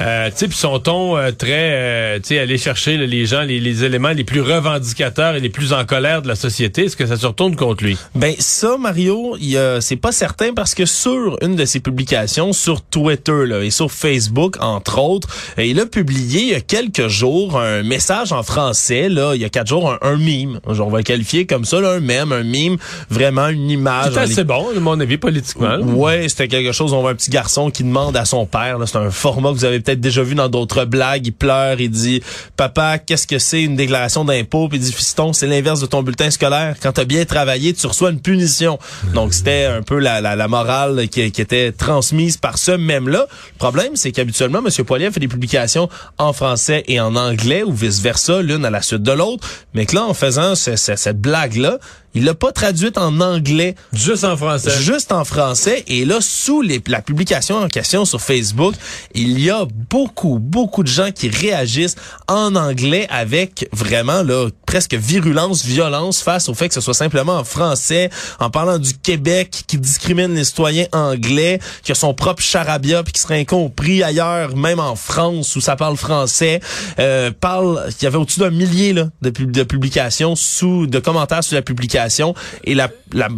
Euh, 0.01 0.29
tu 0.31 0.37
sais, 0.37 0.49
puis 0.49 0.57
son 0.57 0.79
ton 0.79 1.17
euh, 1.17 1.33
très, 1.33 1.73
euh, 1.73 2.17
tu 2.19 2.29
sais, 2.29 2.39
aller 2.39 2.59
chercher 2.59 2.97
là, 2.97 3.07
les 3.07 3.27
gens, 3.27 3.43
les, 3.43 3.59
les 3.59 3.85
éléments 3.85 4.11
les 4.11 4.25
plus 4.25 4.41
revendicateurs 4.41 5.35
et 5.35 5.41
les 5.41 5.49
plus 5.49 5.73
en 5.73 5.85
colère 5.85 6.23
de 6.23 6.29
la 6.29 6.37
société, 6.37 6.85
est-ce 6.85 6.97
que 6.97 7.07
ça 7.07 7.17
se 7.17 7.27
retourne 7.27 7.57
contre 7.57 7.85
lui? 7.85 7.97
Ben 8.15 8.35
ça, 8.39 8.77
Mario, 8.79 9.37
c'est 9.81 9.97
pas 9.97 10.13
certain 10.13 10.53
parce 10.55 10.75
que 10.75 10.87
sur 10.87 11.37
une 11.43 11.57
de 11.57 11.65
ses 11.65 11.81
publications 11.81 12.53
sur 12.53 12.83
Twitter 12.83 13.47
là, 13.47 13.63
et 13.63 13.71
sur 13.71 13.91
Facebook, 13.91 14.57
entre 14.61 14.99
autres, 15.01 15.29
euh, 15.59 15.65
il 15.65 15.81
a 15.81 15.87
publié 15.87 16.43
il 16.43 16.49
y 16.51 16.55
a 16.55 16.61
quelques 16.61 17.09
jours 17.09 17.59
un 17.59 17.83
message 17.83 18.33
en 18.33 18.43
français. 18.43 19.09
Là, 19.09 19.35
il 19.35 19.41
y 19.41 19.45
a 19.45 19.49
quatre 19.49 19.67
jours, 19.67 19.91
un, 19.91 19.99
un 20.03 20.17
mime. 20.17 20.61
On 20.67 20.73
va 20.73 20.99
le 20.99 21.05
qualifier 21.05 21.47
comme 21.47 21.65
ça, 21.65 21.81
là, 21.81 21.93
un 21.93 22.01
mème, 22.01 22.33
un 22.33 22.45
mime, 22.45 22.77
vraiment 23.11 23.49
une 23.49 23.71
image. 23.71 24.13
C'est 24.13 24.21
assez 24.21 24.45
bon, 24.45 24.67
à 24.77 24.81
mon 24.81 24.99
avis, 25.01 25.19
politiquement. 25.19 25.79
Ouais, 25.79 26.29
c'était 26.29 26.49
quelque 26.49 26.73
chose. 26.73 26.93
On 26.93 27.01
voit 27.01 27.11
un 27.11 27.15
petit 27.15 27.31
garçon 27.31 27.71
qui 27.71 27.83
demande 27.83 28.17
à 28.17 28.25
son 28.25 28.47
père. 28.47 28.79
là, 28.79 28.87
C'est 28.87 28.99
un 28.99 29.11
format 29.11 29.51
que 29.51 29.55
vous 29.55 29.65
avez 29.65 29.81
peut-être 29.89 30.01
déjà 30.01 30.23
vu 30.23 30.35
dans 30.35 30.49
d'autres 30.51 30.85
blagues. 30.85 31.27
Il 31.27 31.33
pleure, 31.33 31.81
il 31.81 31.91
dit 31.91 32.23
Papa, 32.57 32.99
qu'est-ce 32.99 33.27
que 33.27 33.39
c'est 33.39 33.63
une 33.63 33.75
déclaration 33.77 34.25
d'impôt? 34.25 34.69
Puis 34.69 34.79
il 34.79 34.83
dit 34.85 34.93
Fiston, 34.93 35.33
c'est 35.33 35.47
l'inverse 35.47 35.81
de 35.81 35.87
ton 35.87 36.03
bulletin 36.03 36.31
scolaire. 36.31 36.77
Quand 36.83 36.93
t'as 36.93 37.05
bien 37.07 37.25
travaillé, 37.25 37.73
tu 37.73 37.87
reçois 37.87 38.11
une 38.11 38.21
punition. 38.21 38.79
Donc 39.15 39.33
c'était 39.33 39.65
un 39.65 39.83
peu 39.83 39.99
la, 39.99 40.21
la, 40.21 40.49
morale 40.49 41.09
qui, 41.09 41.31
qui 41.33 41.41
était 41.41 41.73
transmise 41.73 42.37
par 42.37 42.59
ce 42.59 42.73
même-là. 42.73 43.27
Le 43.31 43.59
problème, 43.59 43.93
c'est 43.97 44.13
qu'habituellement, 44.13 44.59
M. 44.65 44.85
Poilier 44.85 45.11
fait 45.11 45.21
des 45.21 45.29
publications 45.29 45.89
en 46.19 46.33
français 46.33 46.85
et 46.87 47.01
en 47.01 47.17
anglais 47.17 47.63
ou 47.63 47.73
vice-versa, 47.73 48.43
l'une 48.43 48.65
à 48.65 48.71
la 48.71 48.83
suite 48.83 49.03
de 49.03 49.13
l'autre. 49.13 49.49
Mais 49.75 49.87
que 49.87 49.95
là, 49.95 50.05
en 50.05 50.15
faisant 50.15 50.55
ce- 50.55 50.77
cette 50.77 51.21
blague-là, 51.21 51.79
il 52.15 52.25
l'a 52.25 52.35
pas 52.35 52.53
traduite 52.53 52.97
en 52.99 53.21
anglais 53.21 53.75
Juste 53.93 54.25
en 54.25 54.37
français. 54.37 54.71
juste 54.81 55.13
en 55.13 55.25
français. 55.25 55.85
Et 55.89 56.05
là, 56.05 56.19
sous 56.21 56.63
les- 56.63 56.83
la 56.87 57.03
publication 57.03 57.57
en 57.57 57.69
question 57.69 58.05
sur 58.05 58.21
Facebook, 58.21 58.75
il 59.15 59.39
y 59.41 59.51
a 59.51 59.67
beaucoup, 59.91 60.39
beaucoup 60.39 60.83
de 60.83 60.89
gens 60.89 61.11
qui 61.13 61.29
réagissent 61.29 61.97
en 62.27 62.57
anglais 62.57 63.07
avec 63.11 63.69
vraiment 63.73 64.23
là 64.23 64.49
presque 64.69 64.93
virulence, 64.95 65.65
violence 65.65 66.21
face 66.21 66.51
au 66.51 66.55
fait 66.55 66.69
que 66.69 66.75
ce 66.75 66.83
soit 66.83 66.93
simplement 66.93 67.39
en 67.39 67.45
français, 67.45 68.11
en 68.39 68.51
parlant 68.51 68.79
du 68.79 68.93
Québec 68.93 69.65
qui 69.67 69.79
discrimine 69.79 70.35
les 70.35 70.45
citoyens 70.45 70.85
anglais, 70.93 71.59
qui 71.83 71.91
a 71.93 71.95
son 71.95 72.13
propre 72.13 72.43
charabia 72.43 73.03
puis 73.03 73.15
qui 73.15 73.21
serait 73.23 73.41
incompris 73.41 74.03
ailleurs, 74.03 74.55
même 74.57 74.79
en 74.79 74.95
France 74.95 75.57
où 75.57 75.63
ça 75.63 75.75
parle 75.75 75.97
français. 75.97 76.61
Euh, 76.99 77.31
parle, 77.31 77.83
il 77.99 78.05
y 78.05 78.07
avait 78.07 78.19
au-dessus 78.19 78.41
d'un 78.41 78.51
millier 78.51 78.93
là, 78.93 79.09
de, 79.23 79.31
pub- 79.31 79.51
de 79.53 79.63
publications 79.63 80.37
sous, 80.37 80.87
de 80.87 80.99
commentaires 80.99 81.43
sur 81.43 81.55
la 81.55 81.63
publication 81.63 82.35
et 82.65 82.75
la, 82.75 82.91
la 83.15 83.29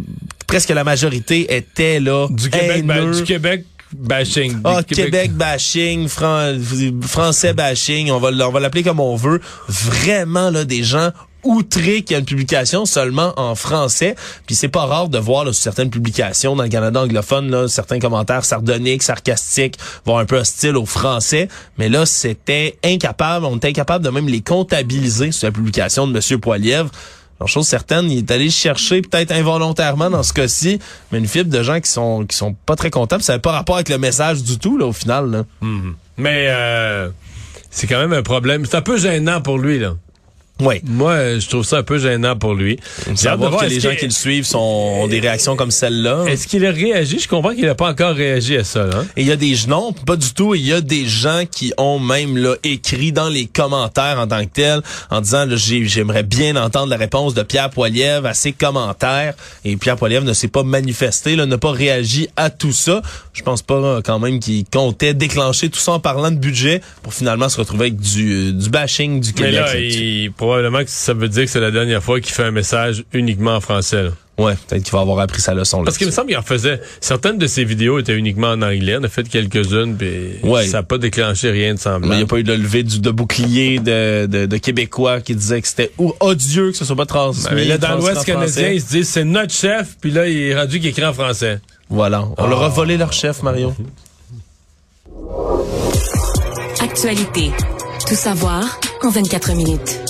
presque 0.48 0.70
la 0.70 0.82
majorité 0.82 1.54
était 1.54 2.00
là 2.00 2.26
Du 2.28 2.50
Québec, 2.50 2.78
haineux. 2.78 3.12
du 3.12 3.22
Québec 3.22 3.64
bashing. 3.94 4.60
Ah, 4.64 4.82
Québec, 4.82 5.32
bashing, 5.32 6.08
Fran- 6.08 6.56
français 7.02 7.52
bashing, 7.52 8.10
on 8.10 8.18
va, 8.18 8.28
l- 8.30 8.42
on 8.42 8.50
va 8.50 8.60
l'appeler 8.60 8.82
comme 8.82 9.00
on 9.00 9.16
veut. 9.16 9.40
Vraiment, 9.68 10.50
là, 10.50 10.64
des 10.64 10.82
gens 10.82 11.10
outrés 11.42 12.02
qu'il 12.02 12.12
y 12.12 12.14
a 12.16 12.18
une 12.18 12.26
publication 12.26 12.84
seulement 12.84 13.32
en 13.38 13.54
français. 13.54 14.14
Puis 14.46 14.54
c'est 14.54 14.68
pas 14.68 14.84
rare 14.84 15.08
de 15.08 15.16
voir 15.18 15.44
là, 15.46 15.52
sur 15.54 15.62
certaines 15.62 15.88
publications 15.88 16.54
dans 16.54 16.64
le 16.64 16.68
Canada 16.68 17.00
anglophone, 17.02 17.50
là, 17.50 17.66
certains 17.66 17.98
commentaires 17.98 18.44
sardoniques, 18.44 19.02
sarcastiques, 19.02 19.76
voire 20.04 20.18
un 20.18 20.26
peu 20.26 20.36
hostiles 20.38 20.76
aux 20.76 20.84
Français. 20.84 21.48
Mais 21.78 21.88
là, 21.88 22.04
c'était 22.04 22.78
incapable, 22.84 23.46
on 23.46 23.56
était 23.56 23.68
incapable 23.68 24.04
de 24.04 24.10
même 24.10 24.28
les 24.28 24.42
comptabiliser 24.42 25.32
sur 25.32 25.46
la 25.48 25.52
publication 25.52 26.06
de 26.06 26.12
Monsieur 26.12 26.36
Poilievre. 26.38 26.90
Alors, 27.40 27.48
chose 27.48 27.66
certaine, 27.66 28.10
il 28.10 28.18
est 28.18 28.30
allé 28.30 28.50
chercher, 28.50 29.00
peut-être 29.00 29.32
involontairement 29.32 30.10
dans 30.10 30.22
ce 30.22 30.34
cas-ci, 30.34 30.78
mais 31.10 31.18
une 31.18 31.26
fibre 31.26 31.50
de 31.50 31.62
gens 31.62 31.80
qui 31.80 31.90
sont 31.90 32.26
qui 32.26 32.36
sont 32.36 32.52
pas 32.52 32.76
très 32.76 32.90
contents. 32.90 33.18
Ça 33.20 33.32
n'a 33.32 33.38
pas 33.38 33.52
rapport 33.52 33.76
avec 33.76 33.88
le 33.88 33.96
message 33.96 34.42
du 34.42 34.58
tout, 34.58 34.76
là, 34.76 34.84
au 34.84 34.92
final. 34.92 35.30
Là. 35.30 35.44
Mais 36.18 36.48
euh, 36.48 37.08
c'est 37.70 37.86
quand 37.86 37.98
même 37.98 38.12
un 38.12 38.22
problème. 38.22 38.66
C'est 38.66 38.76
un 38.76 38.82
peu 38.82 38.98
gênant 38.98 39.40
pour 39.40 39.56
lui, 39.56 39.78
là. 39.78 39.94
Oui. 40.60 40.80
Moi, 40.84 41.12
euh, 41.12 41.40
je 41.40 41.48
trouve 41.48 41.64
ça 41.64 41.78
un 41.78 41.82
peu 41.82 41.98
gênant 41.98 42.36
pour 42.36 42.54
lui. 42.54 42.78
J'ai 43.14 43.28
hâte 43.28 43.40
de 43.40 43.46
voir 43.46 43.60
que 43.60 43.66
les 43.66 43.80
gens 43.80 43.94
qui 43.94 44.04
le 44.04 44.10
suivent 44.10 44.44
sont, 44.44 44.58
ont 44.58 45.06
des 45.08 45.20
réactions 45.20 45.56
comme 45.56 45.70
celle-là. 45.70 46.24
Est-ce 46.28 46.46
qu'il 46.46 46.64
a 46.66 46.70
réagi? 46.70 47.18
Je 47.18 47.28
comprends 47.28 47.54
qu'il 47.54 47.66
n'a 47.66 47.74
pas 47.74 47.88
encore 47.90 48.14
réagi 48.14 48.56
à 48.56 48.64
ça. 48.64 48.84
Là. 48.84 48.98
hein? 48.98 49.06
Et 49.16 49.22
il 49.22 49.26
y 49.26 49.32
a 49.32 49.36
des 49.36 49.54
non, 49.68 49.92
pas 49.92 50.16
du 50.16 50.32
tout. 50.32 50.54
Il 50.54 50.66
y 50.66 50.72
a 50.72 50.80
des 50.80 51.06
gens 51.06 51.44
qui 51.50 51.72
ont 51.76 51.98
même 51.98 52.36
là, 52.36 52.54
écrit 52.64 53.12
dans 53.12 53.28
les 53.28 53.46
commentaires 53.46 54.18
en 54.18 54.26
tant 54.26 54.44
que 54.44 54.50
tel, 54.52 54.80
en 55.10 55.20
disant 55.20 55.46
j'aimerais 55.50 56.22
bien 56.22 56.56
entendre 56.56 56.88
la 56.88 56.96
réponse 56.96 57.34
de 57.34 57.42
Pierre 57.42 57.70
Poilievre 57.70 58.26
à 58.26 58.34
ces 58.34 58.52
commentaires. 58.52 59.34
Et 59.64 59.76
Pierre 59.76 59.96
Poilievre 59.96 60.24
ne 60.24 60.32
s'est 60.32 60.48
pas 60.48 60.62
manifesté, 60.62 61.36
n'a 61.36 61.58
pas 61.58 61.72
réagi 61.72 62.28
à 62.36 62.50
tout 62.50 62.72
ça. 62.72 63.02
Je 63.32 63.42
pense 63.42 63.62
pas 63.62 63.74
euh, 63.74 64.00
quand 64.04 64.18
même 64.18 64.40
qu'il 64.40 64.64
comptait 64.64 65.14
déclencher 65.14 65.68
tout 65.68 65.78
ça 65.78 65.92
en 65.92 66.00
parlant 66.00 66.30
de 66.30 66.36
budget 66.36 66.80
pour 67.02 67.14
finalement 67.14 67.48
se 67.48 67.56
retrouver 67.56 67.86
avec 67.86 67.96
du, 67.96 68.52
du 68.52 68.70
bashing 68.70 69.20
du 69.20 69.30
Mais 69.38 69.50
Québec. 69.50 69.54
là, 69.54 69.74
probablement 70.50 70.84
que 70.84 70.90
ça 70.90 71.14
veut 71.14 71.28
dire 71.28 71.44
que 71.44 71.50
c'est 71.50 71.60
la 71.60 71.70
dernière 71.70 72.02
fois 72.02 72.20
qu'il 72.20 72.32
fait 72.34 72.42
un 72.44 72.50
message 72.50 73.04
uniquement 73.12 73.54
en 73.56 73.60
français. 73.60 74.02
là. 74.04 74.10
Ouais, 74.38 74.54
peut-être 74.68 74.82
qu'il 74.84 74.92
va 74.92 75.00
avoir 75.00 75.18
appris 75.20 75.40
sa 75.42 75.52
leçon. 75.52 75.84
Parce 75.84 75.98
qu'il 75.98 76.06
me 76.06 76.12
semble 76.12 76.28
qu'il 76.28 76.36
en 76.38 76.42
faisait. 76.42 76.80
Certaines 77.00 77.36
de 77.36 77.46
ses 77.46 77.62
vidéos 77.64 77.98
étaient 77.98 78.14
uniquement 78.16 78.48
en 78.48 78.62
anglais. 78.62 78.96
On 78.98 79.04
a 79.04 79.08
fait 79.08 79.28
quelques-unes, 79.28 79.96
puis 79.98 80.36
Ouais. 80.42 80.66
ça 80.66 80.78
n'a 80.78 80.82
pas 80.82 80.96
déclenché 80.96 81.50
rien 81.50 81.68
de 81.68 81.72
Mais 81.74 81.76
semblant. 81.78 82.12
il 82.12 82.16
n'y 82.16 82.22
a 82.22 82.26
pas 82.26 82.38
eu 82.38 82.42
de 82.42 82.54
levée 82.54 82.82
du, 82.82 83.00
de 83.00 83.10
bouclier 83.10 83.80
de, 83.80 84.24
de, 84.26 84.46
de 84.46 84.56
Québécois 84.56 85.20
qui 85.20 85.34
disaient 85.34 85.60
que 85.60 85.68
c'était 85.68 85.92
ou- 85.98 86.14
odieux 86.20 86.70
que 86.70 86.76
ce 86.78 86.84
soit 86.86 86.96
pas 86.96 87.04
transmis. 87.06 87.44
Ben, 87.50 87.54
mais 87.56 87.64
là, 87.66 87.76
dans 87.78 87.96
l'Ouest 87.96 88.18
en 88.20 88.24
canadien, 88.24 88.70
ils 88.70 88.80
se 88.80 88.88
disent 88.88 89.08
c'est 89.10 89.24
notre 89.24 89.52
chef, 89.52 89.96
puis 90.00 90.10
là, 90.10 90.26
il 90.26 90.36
est 90.38 90.56
rendu 90.58 90.80
qu'il 90.80 90.88
écrit 90.88 91.04
en 91.04 91.12
français. 91.12 91.60
Voilà. 91.90 92.24
On 92.38 92.46
leur 92.48 92.62
a 92.62 92.68
volé 92.70 92.96
leur 92.96 93.12
chef, 93.12 93.42
Mario. 93.42 93.74
Actualité. 96.82 97.50
Tout 98.08 98.14
savoir 98.14 98.64
en 99.02 99.10
24 99.10 99.52
minutes. 99.54 100.00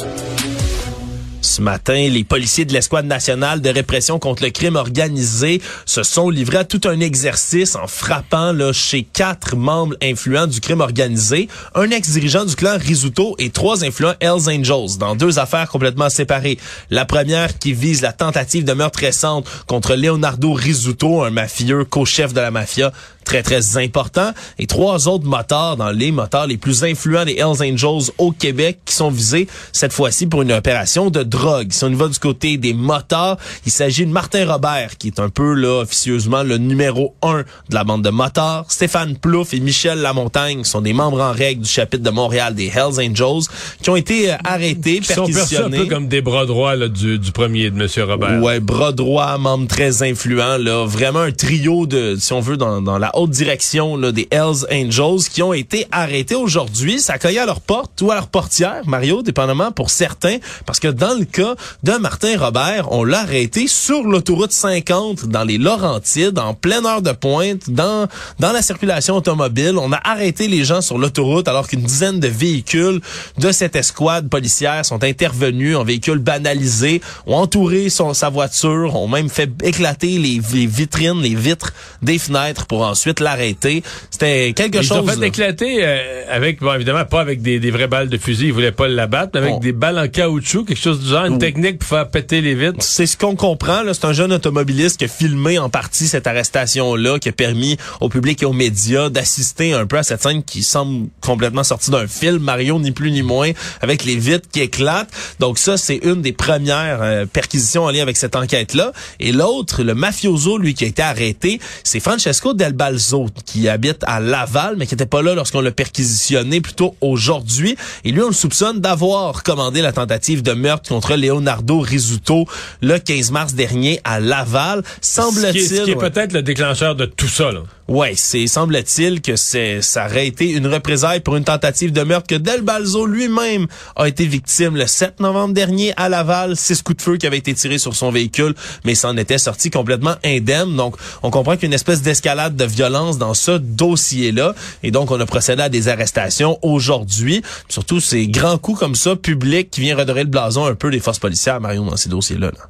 Ce 1.50 1.60
matin, 1.60 2.08
les 2.08 2.22
policiers 2.22 2.64
de 2.64 2.72
l'escouade 2.72 3.06
nationale 3.06 3.60
de 3.60 3.70
répression 3.70 4.20
contre 4.20 4.44
le 4.44 4.50
crime 4.50 4.76
organisé 4.76 5.60
se 5.84 6.04
sont 6.04 6.30
livrés 6.30 6.58
à 6.58 6.64
tout 6.64 6.82
un 6.84 7.00
exercice 7.00 7.74
en 7.74 7.88
frappant 7.88 8.54
chez 8.72 9.02
quatre 9.02 9.56
membres 9.56 9.96
influents 10.00 10.46
du 10.46 10.60
crime 10.60 10.80
organisé, 10.80 11.48
un 11.74 11.90
ex-dirigeant 11.90 12.44
du 12.44 12.54
clan 12.54 12.78
Risuto 12.78 13.34
et 13.40 13.50
trois 13.50 13.84
influents 13.84 14.14
Hells 14.20 14.48
Angels 14.48 14.96
dans 15.00 15.16
deux 15.16 15.40
affaires 15.40 15.68
complètement 15.68 16.08
séparées. 16.08 16.56
La 16.88 17.04
première 17.04 17.58
qui 17.58 17.72
vise 17.72 18.00
la 18.00 18.12
tentative 18.12 18.64
de 18.64 18.72
meurtre 18.72 19.00
récente 19.00 19.44
contre 19.66 19.96
Leonardo 19.96 20.52
Risuto, 20.52 21.24
un 21.24 21.30
mafieux 21.30 21.84
co-chef 21.84 22.32
de 22.32 22.40
la 22.40 22.52
mafia 22.52 22.92
très 23.24 23.42
très 23.42 23.76
important 23.76 24.32
et 24.58 24.66
trois 24.66 25.08
autres 25.08 25.26
motards 25.26 25.76
dans 25.76 25.90
les 25.90 26.10
motards 26.12 26.46
les 26.46 26.56
plus 26.56 26.84
influents 26.84 27.24
des 27.24 27.34
Hells 27.34 27.62
Angels 27.62 28.10
au 28.18 28.32
Québec 28.32 28.78
qui 28.84 28.94
sont 28.94 29.10
visés 29.10 29.46
cette 29.72 29.92
fois-ci 29.92 30.26
pour 30.26 30.42
une 30.42 30.52
opération 30.52 31.10
de 31.10 31.22
drogue. 31.22 31.68
Si 31.70 31.84
on 31.84 31.88
y 31.90 31.94
va 31.94 32.08
du 32.08 32.18
côté 32.18 32.56
des 32.56 32.72
motards, 32.74 33.36
il 33.66 33.72
s'agit 33.72 34.06
de 34.06 34.10
Martin 34.10 34.50
Robert 34.50 34.96
qui 34.98 35.08
est 35.08 35.20
un 35.20 35.28
peu 35.28 35.54
là 35.54 35.80
officieusement 35.82 36.42
le 36.42 36.58
numéro 36.58 37.14
un 37.22 37.44
de 37.68 37.74
la 37.74 37.84
bande 37.84 38.02
de 38.02 38.10
motards. 38.10 38.66
Stéphane 38.68 39.16
Plouffe 39.16 39.54
et 39.54 39.60
Michel 39.60 39.98
Lamontagne 40.00 40.64
sont 40.64 40.80
des 40.80 40.92
membres 40.92 41.20
en 41.20 41.32
règle 41.32 41.62
du 41.62 41.68
chapitre 41.68 42.02
de 42.02 42.10
Montréal 42.10 42.54
des 42.54 42.66
Hells 42.66 42.98
Angels 43.00 43.44
qui 43.82 43.90
ont 43.90 43.96
été 43.96 44.32
euh, 44.32 44.36
arrêtés, 44.44 44.96
Ils 44.96 45.04
sont 45.04 45.26
perçus 45.26 45.30
un 45.30 45.34
perquisitionnés. 45.34 45.78
peu 45.78 45.86
comme 45.86 46.08
des 46.08 46.20
bras 46.22 46.46
droits 46.46 46.76
là, 46.76 46.88
du, 46.88 47.18
du 47.18 47.32
premier 47.32 47.70
de 47.70 47.80
M. 47.80 47.88
Robert. 48.10 48.42
Ouais, 48.42 48.60
bras 48.60 48.92
droit, 48.92 49.36
membre 49.38 49.66
très 49.68 50.02
influent, 50.02 50.56
là, 50.58 50.84
vraiment 50.86 51.20
un 51.20 51.32
trio 51.32 51.86
de, 51.86 52.16
si 52.18 52.32
on 52.32 52.40
veut, 52.40 52.56
dans, 52.56 52.80
dans 52.82 52.98
la 52.98 53.09
haute 53.14 53.30
direction 53.30 53.96
là, 53.96 54.12
des 54.12 54.28
Hells 54.30 54.66
Angels 54.70 55.28
qui 55.30 55.42
ont 55.42 55.52
été 55.52 55.86
arrêtés 55.92 56.34
aujourd'hui. 56.34 57.00
Ça 57.00 57.18
cognait 57.18 57.38
à 57.38 57.46
leur 57.46 57.60
porte 57.60 58.00
ou 58.02 58.10
à 58.10 58.14
leur 58.14 58.28
portière, 58.28 58.82
Mario, 58.86 59.22
dépendamment 59.22 59.72
pour 59.72 59.90
certains, 59.90 60.38
parce 60.66 60.80
que 60.80 60.88
dans 60.88 61.18
le 61.18 61.24
cas 61.24 61.54
de 61.82 61.92
Martin 61.92 62.38
Robert, 62.38 62.92
on 62.92 63.04
l'a 63.04 63.20
arrêté 63.20 63.66
sur 63.66 64.02
l'autoroute 64.02 64.52
50 64.52 65.26
dans 65.26 65.44
les 65.44 65.58
Laurentides, 65.58 66.38
en 66.38 66.54
pleine 66.54 66.86
heure 66.86 67.02
de 67.02 67.12
pointe, 67.12 67.70
dans 67.70 68.08
dans 68.38 68.52
la 68.52 68.62
circulation 68.62 69.16
automobile. 69.16 69.76
On 69.78 69.92
a 69.92 70.00
arrêté 70.02 70.48
les 70.48 70.64
gens 70.64 70.80
sur 70.80 70.98
l'autoroute 70.98 71.48
alors 71.48 71.68
qu'une 71.68 71.82
dizaine 71.82 72.20
de 72.20 72.28
véhicules 72.28 73.00
de 73.38 73.52
cette 73.52 73.76
escouade 73.76 74.28
policière 74.28 74.84
sont 74.84 75.02
intervenus 75.04 75.76
en 75.76 75.84
véhicules 75.84 76.18
banalisés, 76.18 77.00
ont 77.26 77.36
entouré 77.36 77.88
son, 77.88 78.14
sa 78.14 78.28
voiture, 78.28 78.96
ont 78.96 79.08
même 79.08 79.28
fait 79.28 79.50
éclater 79.62 80.18
les, 80.18 80.40
les 80.52 80.66
vitrines, 80.66 81.20
les 81.20 81.34
vitres 81.34 81.72
des 82.02 82.18
fenêtres 82.18 82.66
pour 82.66 82.82
ensuite 82.82 82.99
l'arrêter. 83.20 83.82
C'était 84.10 84.52
quelque 84.54 84.78
Ils 84.78 84.84
chose. 84.84 84.98
ont 84.98 85.06
fait 85.06 85.26
éclater 85.26 85.78
euh, 85.82 86.24
avec, 86.30 86.60
bon, 86.60 86.74
évidemment, 86.74 87.04
pas 87.04 87.20
avec 87.20 87.42
des, 87.42 87.58
des 87.58 87.70
vraies 87.70 87.86
balles 87.88 88.08
de 88.08 88.18
fusil, 88.18 88.46
ils 88.46 88.52
voulaient 88.52 88.72
pas 88.72 88.88
l'abattre, 88.88 89.30
mais 89.34 89.40
avec 89.40 89.52
Bon. 89.54 89.58
des 89.60 89.72
balles 89.72 89.98
en 89.98 90.08
caoutchouc, 90.08 90.64
quelque 90.64 90.78
chose 90.80 91.00
du 91.00 91.08
genre, 91.08 91.24
une 91.26 91.38
technique 91.38 91.78
pour 91.78 91.88
faire 91.88 92.08
péter 92.08 92.40
les 92.40 92.54
vitres. 92.54 92.82
C'est 92.82 93.06
ce 93.06 93.16
qu'on 93.16 93.36
comprend. 93.36 93.82
là. 93.82 93.94
C'est 93.94 94.04
un 94.04 94.12
jeune 94.12 94.32
automobiliste 94.32 94.98
qui 94.98 95.04
a 95.04 95.08
filmé 95.08 95.58
en 95.58 95.68
partie 95.70 96.06
cette 96.06 96.26
arrestation-là, 96.26 97.18
qui 97.18 97.28
a 97.28 97.32
permis 97.32 97.76
au 98.00 98.08
public 98.08 98.42
et 98.42 98.46
aux 98.46 98.52
médias 98.52 99.08
d'assister 99.10 99.72
un 99.72 99.86
peu 99.86 99.98
à 99.98 100.02
cette 100.02 100.22
scène 100.22 100.42
qui 100.42 100.62
semble 100.62 101.08
complètement 101.20 101.64
sortie 101.64 101.90
d'un 101.90 102.06
film, 102.06 102.38
Mario, 102.38 102.78
ni 102.78 102.90
plus 102.92 103.10
ni 103.10 103.22
moins, 103.22 103.50
avec 103.80 104.04
les 104.04 104.16
vitres 104.16 104.48
qui 104.50 104.60
éclatent. 104.60 105.10
Donc 105.38 105.58
ça, 105.58 105.76
c'est 105.76 105.96
une 106.02 106.22
des 106.22 106.32
premières 106.32 107.00
euh, 107.02 107.26
perquisitions 107.26 107.84
en 107.84 107.90
lien 107.90 108.02
avec 108.02 108.16
cette 108.16 108.36
enquête-là. 108.36 108.92
Et 109.20 109.32
l'autre, 109.32 109.82
le 109.82 109.94
mafioso, 109.94 110.58
lui, 110.58 110.74
qui 110.74 110.84
a 110.84 110.88
été 110.88 111.02
arrêté, 111.02 111.60
c'est 111.84 112.00
Francesco 112.00 112.54
Del 112.54 112.72
Balzo, 112.90 113.26
qui 113.46 113.68
habite 113.68 114.02
à 114.06 114.18
Laval, 114.18 114.74
mais 114.76 114.86
qui 114.86 114.94
n'était 114.94 115.06
pas 115.06 115.22
là 115.22 115.34
lorsqu'on 115.34 115.60
l'a 115.60 115.70
perquisitionné 115.70 116.60
plutôt 116.60 116.96
aujourd'hui. 117.00 117.76
Et 118.04 118.10
lui, 118.10 118.20
on 118.22 118.28
le 118.28 118.32
soupçonne 118.32 118.80
d'avoir 118.80 119.44
commandé 119.44 119.80
la 119.80 119.92
tentative 119.92 120.42
de 120.42 120.52
meurtre 120.52 120.88
contre 120.88 121.14
Leonardo 121.14 121.78
Risuto 121.78 122.46
le 122.80 122.98
15 122.98 123.30
mars 123.30 123.54
dernier 123.54 124.00
à 124.02 124.18
Laval. 124.18 124.82
Ce 125.00 125.20
qui 125.20 125.20
est, 125.20 125.22
Semble-t-il. 125.22 125.68
ce 125.68 125.74
qui 125.84 125.90
est 125.92 125.94
ouais. 125.94 126.10
peut-être 126.10 126.32
le 126.32 126.42
déclencheur 126.42 126.96
de 126.96 127.06
tout 127.06 127.28
ça. 127.28 127.52
Là. 127.52 127.60
Ouais, 127.90 128.12
c'est 128.14 128.46
semble-t-il 128.46 129.20
que 129.20 129.34
c'est 129.34 129.82
ça 129.82 130.06
aurait 130.06 130.28
été 130.28 130.48
une 130.48 130.68
représaille 130.68 131.18
pour 131.18 131.34
une 131.34 131.42
tentative 131.42 131.90
de 131.90 132.02
meurtre 132.04 132.28
que 132.28 132.36
Del 132.36 132.62
Balzo 132.62 133.04
lui-même 133.04 133.66
a 133.96 134.06
été 134.06 134.26
victime 134.26 134.76
le 134.76 134.86
7 134.86 135.18
novembre 135.18 135.54
dernier 135.54 135.92
à 135.96 136.08
Laval, 136.08 136.56
six 136.56 136.82
coups 136.82 136.98
de 136.98 137.02
feu 137.02 137.16
qui 137.16 137.26
avaient 137.26 137.38
été 137.38 137.52
tirés 137.52 137.78
sur 137.78 137.96
son 137.96 138.12
véhicule, 138.12 138.54
mais 138.84 138.94
s'en 138.94 139.16
était 139.16 139.38
sorti 139.38 139.70
complètement 139.70 140.14
indemne. 140.24 140.76
Donc, 140.76 140.94
on 141.24 141.32
comprend 141.32 141.54
qu'il 141.54 141.62
y 141.62 141.64
a 141.64 141.70
une 141.70 141.74
espèce 141.74 142.00
d'escalade 142.00 142.54
de 142.54 142.64
violence 142.64 143.18
dans 143.18 143.34
ce 143.34 143.58
dossier-là, 143.58 144.54
et 144.84 144.92
donc 144.92 145.10
on 145.10 145.18
a 145.18 145.26
procédé 145.26 145.62
à 145.62 145.68
des 145.68 145.88
arrestations 145.88 146.60
aujourd'hui. 146.62 147.42
Surtout 147.68 147.98
ces 147.98 148.28
grands 148.28 148.58
coups 148.58 148.78
comme 148.78 148.94
ça, 148.94 149.16
publics, 149.16 149.68
qui 149.68 149.80
vient 149.80 149.96
redorer 149.96 150.22
le 150.22 150.30
blason 150.30 150.64
un 150.64 150.76
peu 150.76 150.92
des 150.92 151.00
forces 151.00 151.18
policières, 151.18 151.60
Mario, 151.60 151.82
dans 151.82 151.96
ces 151.96 152.08
dossiers-là. 152.08 152.52
là. 152.56 152.68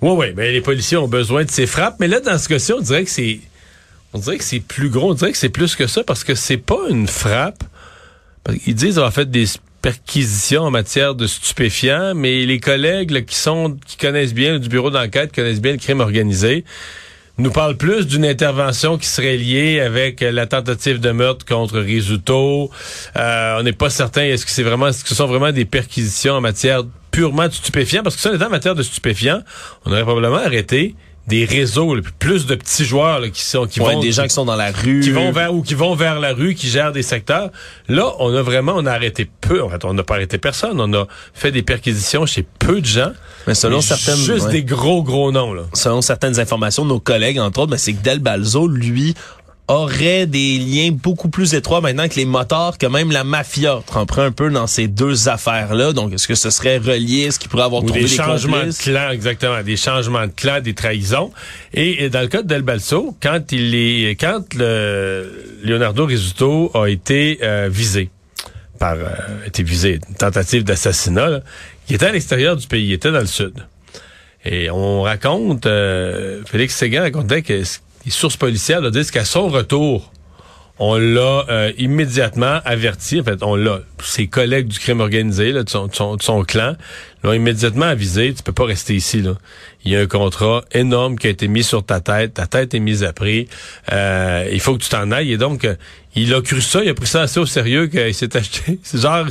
Oui, 0.00 0.12
oui, 0.16 0.32
ben 0.32 0.50
les 0.50 0.62
policiers 0.62 0.96
ont 0.96 1.08
besoin 1.08 1.44
de 1.44 1.50
ces 1.50 1.66
frappes, 1.66 1.96
mais 2.00 2.08
là, 2.08 2.20
dans 2.20 2.38
ce 2.38 2.48
cas-ci, 2.48 2.72
on 2.72 2.80
dirait 2.80 3.04
que 3.04 3.10
c'est. 3.10 3.40
On 4.12 4.18
dirait 4.18 4.38
que 4.38 4.44
c'est 4.44 4.60
plus 4.60 4.88
gros, 4.88 5.10
on 5.10 5.14
dirait 5.14 5.32
que 5.32 5.38
c'est 5.38 5.48
plus 5.48 5.76
que 5.76 5.86
ça, 5.86 6.04
parce 6.04 6.24
que 6.24 6.34
c'est 6.34 6.56
pas 6.56 6.88
une 6.88 7.06
frappe. 7.06 7.62
Qu'ils 8.64 8.74
disent 8.74 8.98
avoir 8.98 9.12
fait 9.12 9.28
des 9.30 9.46
perquisitions 9.82 10.62
en 10.62 10.70
matière 10.70 11.14
de 11.14 11.26
stupéfiants, 11.26 12.14
mais 12.14 12.44
les 12.44 12.60
collègues 12.60 13.24
qui 13.24 13.36
sont 13.36 13.76
qui 13.86 13.96
connaissent 13.96 14.34
bien 14.34 14.58
du 14.58 14.68
bureau 14.68 14.90
d'enquête, 14.90 15.34
connaissent 15.34 15.60
bien 15.60 15.72
le 15.72 15.78
crime 15.78 16.00
organisé, 16.00 16.64
nous 17.38 17.50
parlent 17.50 17.76
plus 17.76 18.06
d'une 18.06 18.24
intervention 18.24 18.98
qui 18.98 19.06
serait 19.06 19.36
liée 19.36 19.80
avec 19.80 20.22
la 20.22 20.46
tentative 20.46 21.00
de 21.00 21.10
meurtre 21.10 21.44
contre 21.44 21.78
Risuto. 21.78 22.70
Euh, 23.16 23.58
on 23.60 23.62
n'est 23.62 23.72
pas 23.72 23.90
certain 23.90 24.22
est-ce 24.22 24.46
que 24.46 24.50
c'est 24.50 24.62
vraiment 24.62 24.88
est-ce 24.88 25.02
que 25.02 25.10
ce 25.10 25.14
sont 25.14 25.26
vraiment 25.26 25.52
des 25.52 25.64
perquisitions 25.64 26.34
en 26.34 26.40
matière 26.40 26.82
purement 27.10 27.46
de 27.46 27.52
stupéfiants? 27.52 28.02
Parce 28.02 28.16
que 28.16 28.22
ça 28.22 28.30
en 28.30 28.50
matière 28.50 28.74
de 28.74 28.82
stupéfiants, 28.82 29.42
on 29.84 29.92
aurait 29.92 30.02
probablement 30.02 30.38
arrêté 30.38 30.94
des 31.26 31.44
réseaux, 31.44 31.94
là, 31.94 32.02
plus 32.18 32.46
de 32.46 32.54
petits 32.54 32.84
joueurs 32.84 33.18
là, 33.20 33.28
qui 33.30 33.42
sont 33.42 33.66
qui 33.66 33.80
Ouais, 33.80 33.94
vont 33.94 34.00
des 34.00 34.12
gens 34.12 34.22
qui 34.24 34.30
sont 34.34 34.44
dans 34.44 34.54
la 34.56 34.70
rue. 34.70 35.00
qui 35.00 35.10
vont 35.10 35.32
vers 35.32 35.52
ou 35.52 35.62
qui 35.62 35.74
vont 35.74 35.94
vers 35.94 36.20
la 36.20 36.32
rue, 36.32 36.54
qui 36.54 36.68
gèrent 36.68 36.92
des 36.92 37.02
secteurs. 37.02 37.50
Là, 37.88 38.12
on 38.20 38.34
a 38.34 38.42
vraiment, 38.42 38.74
on 38.76 38.86
a 38.86 38.92
arrêté 38.92 39.28
peu. 39.40 39.62
En 39.62 39.68
fait, 39.68 39.84
on 39.84 39.92
n'a 39.94 40.02
pas 40.04 40.14
arrêté 40.14 40.38
personne. 40.38 40.80
On 40.80 40.92
a 40.94 41.06
fait 41.34 41.50
des 41.50 41.62
perquisitions 41.62 42.26
chez 42.26 42.44
peu 42.58 42.80
de 42.80 42.86
gens. 42.86 43.10
Mais 43.46 43.54
selon 43.54 43.76
Mais 43.76 43.82
certaines... 43.82 44.16
juste 44.16 44.46
ouais. 44.46 44.52
des 44.52 44.64
gros 44.64 45.02
gros 45.02 45.30
noms 45.32 45.52
là. 45.52 45.62
selon 45.72 46.00
certaines 46.00 46.38
informations 46.40 46.84
de 46.84 46.90
nos 46.90 47.00
collègues, 47.00 47.38
entre 47.38 47.60
autres, 47.60 47.70
ben, 47.72 47.76
c'est 47.78 47.92
que 47.92 48.02
Del 48.02 48.18
Balzo, 48.20 48.68
lui, 48.68 49.14
aurait 49.68 50.26
des 50.26 50.58
liens 50.58 50.90
beaucoup 50.92 51.28
plus 51.28 51.54
étroits 51.54 51.80
maintenant 51.80 52.08
que 52.08 52.14
les 52.14 52.24
motards, 52.24 52.78
que 52.78 52.86
même 52.86 53.10
la 53.10 53.24
mafia 53.24 53.80
tremperait 53.86 54.22
un 54.22 54.32
peu 54.32 54.50
dans 54.50 54.66
ces 54.66 54.86
deux 54.86 55.28
affaires-là. 55.28 55.92
Donc, 55.92 56.12
est-ce 56.12 56.28
que 56.28 56.34
ce 56.34 56.50
serait 56.50 56.78
relié? 56.78 57.22
Est-ce 57.22 57.38
qu'il 57.38 57.48
pourrait 57.48 57.64
avoir 57.64 57.82
Ou 57.82 57.86
trouvé 57.86 58.02
des 58.02 58.08
changements 58.08 58.58
de 58.58 58.62
complices? 58.62 58.82
clan, 58.82 59.10
exactement, 59.10 59.62
des 59.62 59.76
changements 59.76 60.26
de 60.26 60.32
clan, 60.32 60.60
des 60.60 60.74
trahisons. 60.74 61.32
Et, 61.74 62.04
et 62.04 62.10
dans 62.10 62.20
le 62.20 62.28
cas 62.28 62.42
de 62.42 62.48
Del 62.48 62.62
Balso, 62.62 63.16
quand 63.20 63.52
il 63.52 63.74
est, 63.74 64.16
quand 64.20 64.54
le 64.54 65.58
Leonardo 65.64 66.06
Risuto 66.06 66.70
a 66.74 66.86
été 66.86 67.40
euh, 67.42 67.68
visé 67.70 68.10
par, 68.78 68.94
euh, 68.94 69.46
été 69.46 69.62
visé, 69.62 69.98
une 70.08 70.14
tentative 70.14 70.62
d'assassinat, 70.64 71.40
il 71.88 71.96
était 71.96 72.06
à 72.06 72.12
l'extérieur 72.12 72.56
du 72.56 72.66
pays, 72.66 72.86
il 72.86 72.92
était 72.92 73.10
dans 73.10 73.20
le 73.20 73.26
sud. 73.26 73.54
Et 74.44 74.70
on 74.70 75.02
raconte, 75.02 75.66
euh, 75.66 76.42
Félix 76.46 76.76
Séguin 76.76 77.02
racontait 77.02 77.42
que 77.42 77.62
les 78.06 78.12
sources 78.12 78.36
policières 78.36 78.80
là, 78.80 78.90
disent 78.90 79.10
qu'à 79.10 79.24
son 79.24 79.48
retour, 79.48 80.12
on 80.78 80.96
l'a 80.96 81.44
euh, 81.48 81.72
immédiatement 81.76 82.60
averti. 82.64 83.20
En 83.20 83.24
fait, 83.24 83.42
on 83.42 83.56
l'a. 83.56 83.80
Ses 84.02 84.28
collègues 84.28 84.68
du 84.68 84.78
crime 84.78 85.00
organisé, 85.00 85.52
là, 85.52 85.64
de, 85.64 85.68
son, 85.68 85.86
de, 85.86 86.16
de 86.16 86.22
son 86.22 86.44
clan, 86.44 86.76
l'ont 87.22 87.32
immédiatement 87.32 87.86
avisé. 87.86 88.34
Tu 88.34 88.42
peux 88.42 88.52
pas 88.52 88.64
rester 88.64 88.94
ici. 88.94 89.22
Là. 89.22 89.34
Il 89.84 89.92
y 89.92 89.96
a 89.96 90.00
un 90.00 90.06
contrat 90.06 90.64
énorme 90.72 91.16
qui 91.16 91.26
a 91.26 91.30
été 91.30 91.48
mis 91.48 91.62
sur 91.62 91.84
ta 91.84 92.00
tête. 92.00 92.34
Ta 92.34 92.46
tête 92.46 92.74
est 92.74 92.80
mise 92.80 93.04
à 93.04 93.12
prix. 93.12 93.48
Euh, 93.92 94.48
il 94.52 94.60
faut 94.60 94.76
que 94.76 94.82
tu 94.82 94.88
t'en 94.88 95.10
ailles. 95.12 95.32
Et 95.32 95.36
donc, 95.36 95.64
euh, 95.64 95.74
il 96.16 96.32
a 96.34 96.40
cru 96.40 96.60
ça. 96.60 96.82
Il 96.82 96.88
a 96.88 96.94
pris 96.94 97.06
ça 97.06 97.22
assez 97.22 97.38
au 97.38 97.46
sérieux 97.46 97.86
qu'il 97.86 98.14
s'est 98.14 98.36
acheté. 98.36 98.80
C'est 98.82 99.00
genre, 99.00 99.26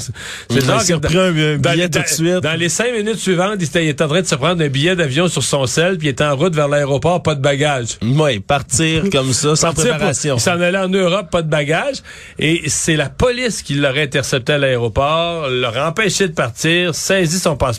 c'est 0.49 0.65
genre 0.65 0.81
il 0.87 0.99
pris 0.99 1.17
un, 1.17 1.31
billet 1.31 1.89
dans, 1.89 2.01
tout 2.01 2.07
de 2.07 2.13
suite. 2.13 2.43
Dans 2.43 2.57
les 2.57 2.69
cinq 2.69 2.93
minutes 2.93 3.17
suivantes, 3.17 3.55
il 3.59 3.63
était, 3.63 3.85
il 3.85 3.89
était 3.89 4.03
en 4.03 4.07
train 4.07 4.21
de 4.21 4.27
se 4.27 4.35
prendre 4.35 4.63
un 4.63 4.67
billet 4.67 4.95
d'avion 4.95 5.27
sur 5.27 5.43
son 5.43 5.65
sel, 5.65 5.97
puis 5.97 6.07
il 6.07 6.11
était 6.11 6.23
en 6.23 6.35
route 6.35 6.53
vers 6.53 6.67
l'aéroport, 6.67 7.23
pas 7.23 7.35
de 7.35 7.41
bagages. 7.41 7.97
Oui, 8.03 8.39
partir 8.39 9.09
comme 9.11 9.33
ça, 9.33 9.55
sans 9.55 9.73
Partir 9.73 9.91
préparation. 9.91 10.35
Pour, 10.35 10.41
il 10.41 10.43
s'en 10.43 10.61
allait 10.61 10.77
en 10.77 10.89
Europe, 10.89 11.31
pas 11.31 11.41
de 11.41 11.49
bagages. 11.49 11.97
Et 12.37 12.63
c'est 12.67 12.95
la 12.95 13.09
police 13.09 13.63
qui 13.63 13.73
l'aurait 13.75 14.03
intercepté 14.03 14.53
à 14.53 14.57
l'aéroport, 14.57 15.49
l'aurait 15.49 15.81
empêché 15.81 16.27
de 16.27 16.33
partir, 16.33 16.93
saisi 16.93 17.39
son 17.39 17.55
passeport. 17.55 17.74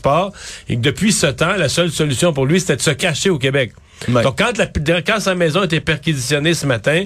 Et 0.68 0.76
que 0.76 0.80
depuis 0.80 1.12
ce 1.12 1.26
temps, 1.26 1.56
la 1.56 1.68
seule 1.68 1.90
solution 1.90 2.32
pour 2.32 2.46
lui, 2.46 2.60
c'était 2.60 2.76
de 2.76 2.82
se 2.82 2.90
cacher 2.90 3.30
au 3.30 3.38
Québec. 3.38 3.72
Ouais. 4.08 4.22
Donc, 4.22 4.38
quand, 4.38 4.52
la, 4.58 5.02
quand 5.02 5.20
sa 5.20 5.34
maison 5.34 5.62
était 5.62 5.80
perquisitionnée 5.80 6.54
ce 6.54 6.66
matin, 6.66 7.04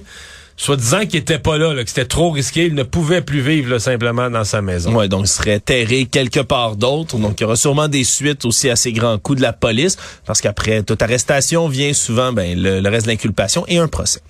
soit 0.57 0.77
disant 0.77 1.07
qu'il 1.07 1.17
était 1.17 1.39
pas 1.39 1.57
là, 1.57 1.73
là 1.73 1.83
que 1.83 1.89
c'était 1.89 2.05
trop 2.05 2.31
risqué, 2.31 2.67
il 2.67 2.75
ne 2.75 2.83
pouvait 2.83 3.23
plus 3.23 3.41
vivre 3.41 3.71
là, 3.71 3.79
simplement 3.79 4.29
dans 4.29 4.45
sa 4.45 4.61
maison. 4.61 4.95
Ouais, 4.95 5.09
donc 5.09 5.25
il 5.25 5.29
serait 5.29 5.61
terré 5.61 6.05
quelque 6.05 6.41
part 6.41 6.77
d'autre. 6.77 7.17
Donc 7.17 7.41
il 7.41 7.45
y 7.45 7.47
aura 7.47 7.57
sûrement 7.57 7.89
des 7.89 8.05
suites 8.05 8.45
aussi 8.45 8.69
à 8.69 8.77
ces 8.77 8.93
grands 8.93 9.19
coups 9.19 9.39
de 9.39 9.43
la 9.43 9.53
police, 9.55 9.97
parce 10.27 10.41
qu'après 10.41 10.83
toute 10.83 11.01
arrestation 11.01 11.67
vient 11.69 11.95
souvent 11.95 12.33
ben, 12.33 12.61
le, 12.61 12.81
le 12.81 12.89
reste 12.91 13.07
de 13.07 13.11
l'inculpation 13.11 13.65
et 13.69 13.79
un 13.79 13.89
procès. 13.89 14.21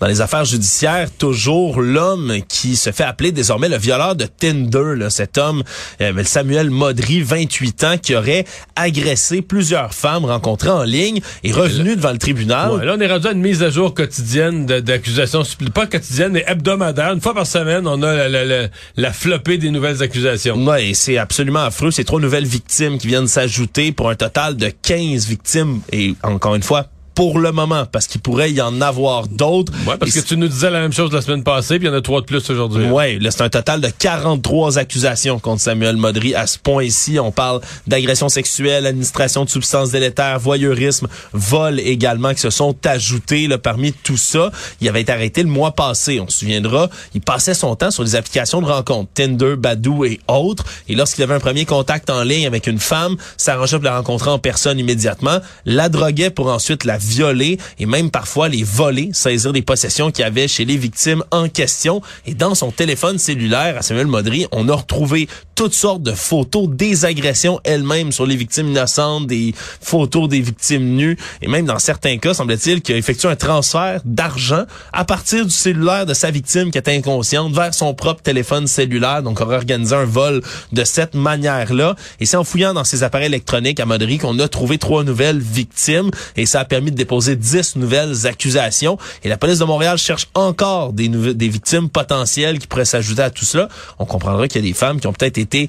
Dans 0.00 0.06
les 0.06 0.20
affaires 0.20 0.44
judiciaires, 0.44 1.08
toujours 1.10 1.80
l'homme 1.80 2.34
qui 2.48 2.76
se 2.76 2.92
fait 2.92 3.04
appeler 3.04 3.32
désormais 3.32 3.68
le 3.68 3.78
violeur 3.78 4.14
de 4.14 4.26
Tinder, 4.26 4.94
là, 4.96 5.10
cet 5.10 5.38
homme, 5.38 5.62
euh, 6.00 6.22
Samuel 6.24 6.70
Modry, 6.70 7.20
28 7.20 7.84
ans, 7.84 7.98
qui 7.98 8.14
aurait 8.14 8.44
agressé 8.76 9.42
plusieurs 9.42 9.94
femmes 9.94 10.24
rencontrées 10.24 10.70
en 10.70 10.84
ligne 10.84 11.20
et 11.42 11.52
revenu 11.52 11.96
devant 11.96 12.12
le 12.12 12.18
tribunal. 12.18 12.72
Ouais, 12.72 12.84
là, 12.84 12.94
on 12.96 13.00
est 13.00 13.06
rendu 13.12 13.26
à 13.26 13.32
une 13.32 13.40
mise 13.40 13.62
à 13.62 13.70
jour 13.70 13.92
quotidienne 13.94 14.66
d'accusations, 14.66 15.42
pas 15.74 15.86
quotidienne, 15.86 16.32
mais 16.32 16.44
hebdomadaire. 16.46 17.12
Une 17.12 17.20
fois 17.20 17.34
par 17.34 17.46
semaine, 17.46 17.86
on 17.86 18.02
a 18.02 18.14
la, 18.14 18.28
la, 18.28 18.44
la, 18.44 18.68
la 18.96 19.12
flopée 19.12 19.58
des 19.58 19.70
nouvelles 19.70 20.02
accusations. 20.02 20.56
Ouais, 20.64 20.90
et 20.90 20.94
c'est 20.94 21.18
absolument 21.18 21.64
affreux. 21.64 21.90
C'est 21.90 22.04
trois 22.04 22.20
nouvelles 22.20 22.46
victimes 22.46 22.98
qui 22.98 23.08
viennent 23.08 23.26
s'ajouter 23.26 23.92
pour 23.92 24.10
un 24.10 24.14
total 24.14 24.56
de 24.56 24.68
15 24.68 25.26
victimes. 25.26 25.80
Et 25.92 26.14
encore 26.22 26.54
une 26.54 26.62
fois, 26.62 26.86
pour 27.18 27.40
le 27.40 27.50
moment, 27.50 27.84
parce 27.84 28.06
qu'il 28.06 28.20
pourrait 28.20 28.52
y 28.52 28.60
en 28.60 28.80
avoir 28.80 29.26
d'autres. 29.26 29.72
Ouais, 29.88 29.96
parce 29.96 30.14
Et 30.14 30.20
que 30.22 30.24
tu 30.24 30.36
nous 30.36 30.46
disais 30.46 30.70
la 30.70 30.78
même 30.78 30.92
chose 30.92 31.12
la 31.12 31.20
semaine 31.20 31.42
passée, 31.42 31.80
puis 31.80 31.88
il 31.88 31.90
y 31.90 31.92
en 31.92 31.98
a 31.98 32.00
trois 32.00 32.20
de 32.20 32.26
plus 32.26 32.48
aujourd'hui. 32.48 32.86
Ouais, 32.86 33.18
là, 33.18 33.32
c'est 33.32 33.42
un 33.42 33.48
total 33.48 33.80
de 33.80 33.88
43 33.88 34.78
accusations 34.78 35.40
contre 35.40 35.60
Samuel 35.60 35.96
Modry. 35.96 36.36
À 36.36 36.46
ce 36.46 36.60
point 36.60 36.84
ici, 36.84 37.18
on 37.18 37.32
parle 37.32 37.60
d'agression 37.88 38.28
sexuelle, 38.28 38.86
administration 38.86 39.44
de 39.44 39.50
substances 39.50 39.90
délétères, 39.90 40.38
voyeurisme, 40.38 41.08
vol 41.32 41.80
également, 41.80 42.34
qui 42.34 42.40
se 42.40 42.50
sont 42.50 42.76
ajoutés 42.86 43.48
là, 43.48 43.58
parmi 43.58 43.92
tout 43.92 44.16
ça. 44.16 44.52
Il 44.80 44.88
avait 44.88 45.00
été 45.00 45.10
arrêté 45.10 45.42
le 45.42 45.48
mois 45.48 45.72
passé, 45.72 46.20
on 46.20 46.28
se 46.28 46.38
souviendra. 46.38 46.88
Il 47.14 47.20
passait 47.20 47.54
son 47.54 47.74
temps 47.74 47.90
sur 47.90 48.04
les 48.04 48.14
applications 48.14 48.62
de 48.62 48.66
rencontres, 48.66 49.10
Tinder, 49.14 49.56
Badoo 49.56 50.04
et 50.04 50.20
autres. 50.28 50.64
Et 50.88 50.94
lorsqu'il 50.94 51.24
avait 51.24 51.34
un 51.34 51.40
premier 51.40 51.64
contact 51.64 52.10
en 52.10 52.22
ligne 52.22 52.46
avec 52.46 52.68
une 52.68 52.78
femme, 52.78 53.16
s'arrangeait 53.36 53.78
pour 53.78 53.86
la 53.86 53.96
rencontrer 53.96 54.30
en 54.30 54.38
personne 54.38 54.78
immédiatement, 54.78 55.40
la 55.64 55.88
droguait 55.88 56.30
pour 56.30 56.46
ensuite 56.46 56.84
la 56.84 56.96
violer 57.08 57.58
et 57.78 57.86
même 57.86 58.10
parfois 58.10 58.48
les 58.48 58.62
voler, 58.62 59.10
saisir 59.12 59.52
des 59.52 59.62
possessions 59.62 60.10
qu'il 60.10 60.22
y 60.22 60.26
avait 60.26 60.48
chez 60.48 60.64
les 60.64 60.76
victimes 60.76 61.24
en 61.30 61.48
question. 61.48 62.02
Et 62.26 62.34
dans 62.34 62.54
son 62.54 62.70
téléphone 62.70 63.18
cellulaire 63.18 63.76
à 63.78 63.82
Samuel 63.82 64.06
Modry, 64.06 64.46
on 64.52 64.68
a 64.68 64.74
retrouvé 64.74 65.28
toutes 65.54 65.74
sortes 65.74 66.02
de 66.02 66.12
photos 66.12 66.68
des 66.68 67.04
agressions 67.04 67.60
elles-mêmes 67.64 68.12
sur 68.12 68.26
les 68.26 68.36
victimes 68.36 68.68
innocentes, 68.68 69.26
des 69.26 69.54
photos 69.80 70.28
des 70.28 70.40
victimes 70.40 70.94
nues 70.94 71.16
et 71.42 71.48
même 71.48 71.66
dans 71.66 71.78
certains 71.78 72.18
cas, 72.18 72.34
semble-t-il, 72.34 72.82
qu'il 72.82 72.94
a 72.94 72.98
effectué 72.98 73.28
un 73.28 73.36
transfert 73.36 74.00
d'argent 74.04 74.64
à 74.92 75.04
partir 75.04 75.44
du 75.44 75.50
cellulaire 75.50 76.06
de 76.06 76.14
sa 76.14 76.30
victime 76.30 76.70
qui 76.70 76.78
était 76.78 76.96
inconsciente 76.96 77.52
vers 77.52 77.74
son 77.74 77.94
propre 77.94 78.22
téléphone 78.22 78.66
cellulaire. 78.66 79.22
Donc, 79.22 79.40
on 79.40 79.44
aurait 79.44 79.56
organisé 79.56 79.94
un 79.94 80.04
vol 80.04 80.42
de 80.72 80.84
cette 80.84 81.14
manière-là. 81.14 81.96
Et 82.20 82.26
c'est 82.26 82.36
en 82.36 82.44
fouillant 82.44 82.74
dans 82.74 82.84
ses 82.84 83.02
appareils 83.02 83.26
électroniques 83.26 83.80
à 83.80 83.86
Modry 83.86 84.18
qu'on 84.18 84.38
a 84.38 84.48
trouvé 84.48 84.78
trois 84.78 85.04
nouvelles 85.04 85.38
victimes 85.38 86.10
et 86.36 86.46
ça 86.46 86.60
a 86.60 86.64
permis 86.64 86.90
de 86.90 86.96
déposer 86.98 87.36
10 87.36 87.76
nouvelles 87.76 88.26
accusations. 88.26 88.98
Et 89.24 89.28
la 89.28 89.36
police 89.36 89.58
de 89.58 89.64
Montréal 89.64 89.96
cherche 89.96 90.28
encore 90.34 90.92
des, 90.92 91.08
des 91.08 91.48
victimes 91.48 91.88
potentielles 91.88 92.58
qui 92.58 92.66
pourraient 92.66 92.84
s'ajouter 92.84 93.22
à 93.22 93.30
tout 93.30 93.44
cela. 93.44 93.68
On 93.98 94.04
comprendra 94.04 94.46
qu'il 94.48 94.62
y 94.62 94.64
a 94.64 94.68
des 94.68 94.74
femmes 94.74 95.00
qui 95.00 95.06
ont 95.06 95.12
peut-être 95.12 95.38
été 95.38 95.68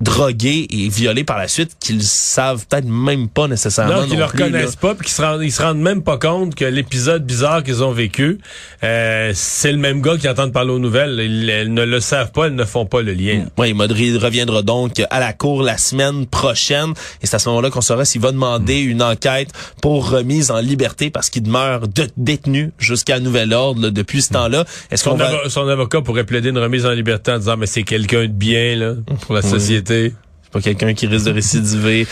drogués 0.00 0.66
et 0.70 0.88
violés 0.88 1.24
par 1.24 1.36
la 1.38 1.46
suite 1.48 1.76
qu'ils 1.78 2.02
savent 2.02 2.66
peut-être 2.66 2.86
même 2.86 3.28
pas 3.28 3.48
nécessairement 3.48 4.00
non, 4.00 4.06
qu'ils 4.06 4.14
plus, 4.16 4.22
reconnaissent 4.24 4.70
là. 4.76 4.80
pas 4.80 4.94
puis 4.94 5.04
qu'ils 5.06 5.14
se 5.14 5.22
rendent 5.22 5.42
ils 5.42 5.52
se 5.52 5.60
rendent 5.62 5.80
même 5.80 6.02
pas 6.02 6.16
compte 6.16 6.54
que 6.54 6.64
l'épisode 6.64 7.24
bizarre 7.26 7.62
qu'ils 7.62 7.84
ont 7.84 7.92
vécu 7.92 8.38
euh, 8.82 9.32
c'est 9.34 9.72
le 9.72 9.78
même 9.78 10.00
gars 10.00 10.16
qui 10.16 10.28
entendent 10.28 10.52
parler 10.52 10.70
aux 10.70 10.78
nouvelles. 10.78 11.18
Ils, 11.20 11.50
elles 11.50 11.72
ne 11.74 11.84
le 11.84 12.00
savent 12.00 12.32
pas 12.32 12.46
elles 12.46 12.54
ne 12.54 12.64
font 12.64 12.86
pas 12.86 13.02
le 13.02 13.12
lien. 13.12 13.44
Oui, 13.58 13.74
Modry 13.74 14.16
reviendra 14.16 14.62
donc 14.62 15.02
à 15.10 15.20
la 15.20 15.32
cour 15.32 15.62
la 15.62 15.76
semaine 15.76 16.26
prochaine. 16.26 16.92
Et 17.22 17.26
c'est 17.26 17.36
à 17.36 17.38
ce 17.38 17.48
moment-là 17.50 17.70
qu'on 17.70 17.80
saura 17.82 18.04
s'il 18.04 18.20
va 18.22 18.32
demander 18.32 18.84
Hmm. 18.86 18.90
une 18.90 19.02
enquête 19.02 19.50
pour 19.82 20.08
remise 20.10 20.50
en 20.50 20.60
liberté 20.60 21.10
parce 21.10 21.28
qu'il 21.28 21.42
demeure 21.42 21.88
de- 21.88 22.08
détenu 22.16 22.72
jusqu'à 22.78 23.20
nouvel 23.20 23.52
ordre 23.52 23.82
là, 23.82 23.90
depuis 23.90 24.22
ce 24.22 24.32
temps-là. 24.32 24.64
Est-ce 24.90 25.04
qu'on 25.04 25.10
son, 25.10 25.16
va 25.16 25.48
son 25.48 25.68
avocat 25.68 26.00
pourrait 26.00 26.24
plaider 26.24 26.48
une 26.50 26.58
remise 26.58 26.86
en 26.86 26.90
liberté 26.92 27.32
en 27.32 27.38
disant 27.38 27.56
mais 27.56 27.66
c'est 27.66 27.82
quelqu'un 27.82 28.22
de 28.22 28.26
bien 28.28 28.76
là 28.76 28.94
pour 29.22 29.34
la 29.34 29.42
société 29.42 29.89
C'est 29.90 30.52
pas 30.52 30.60
quelqu'un 30.60 30.94
qui 30.94 31.06
risque 31.06 31.26
de 31.26 31.32
récidiver. 31.32 32.06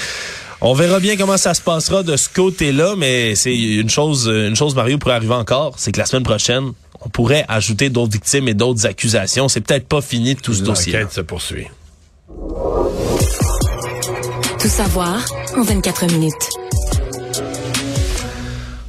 On 0.61 0.75
verra 0.75 0.99
bien 0.99 1.17
comment 1.17 1.37
ça 1.37 1.55
se 1.55 1.61
passera 1.61 2.03
de 2.03 2.17
ce 2.17 2.29
côté-là, 2.29 2.95
mais 2.97 3.37
c'est 3.37 3.57
une 3.57 3.89
chose, 3.89 4.27
une 4.27 4.57
chose 4.57 4.75
Mario 4.75 4.99
pourrait 4.99 5.15
arriver 5.15 5.35
encore, 5.35 5.75
c'est 5.77 5.93
que 5.93 5.99
la 6.01 6.07
semaine 6.07 6.25
prochaine, 6.25 6.73
on 7.01 7.09
pourrait 7.09 7.45
ajouter 7.47 7.91
d'autres 7.91 8.13
victimes 8.13 8.49
et 8.49 8.55
d'autres 8.55 8.85
accusations. 8.87 9.49
C'est 9.49 9.61
peut-être 9.61 9.87
pas 9.87 10.01
fini 10.01 10.35
de 10.35 10.41
tout 10.41 10.55
ce 10.55 10.63
dossier. 10.63 10.93
l'enquête 10.95 11.13
se 11.13 11.21
poursuit 11.21 11.69
Tout 14.59 14.69
savoir 14.69 15.25
en 15.57 15.63
24 15.63 16.07
minutes. 16.13 16.68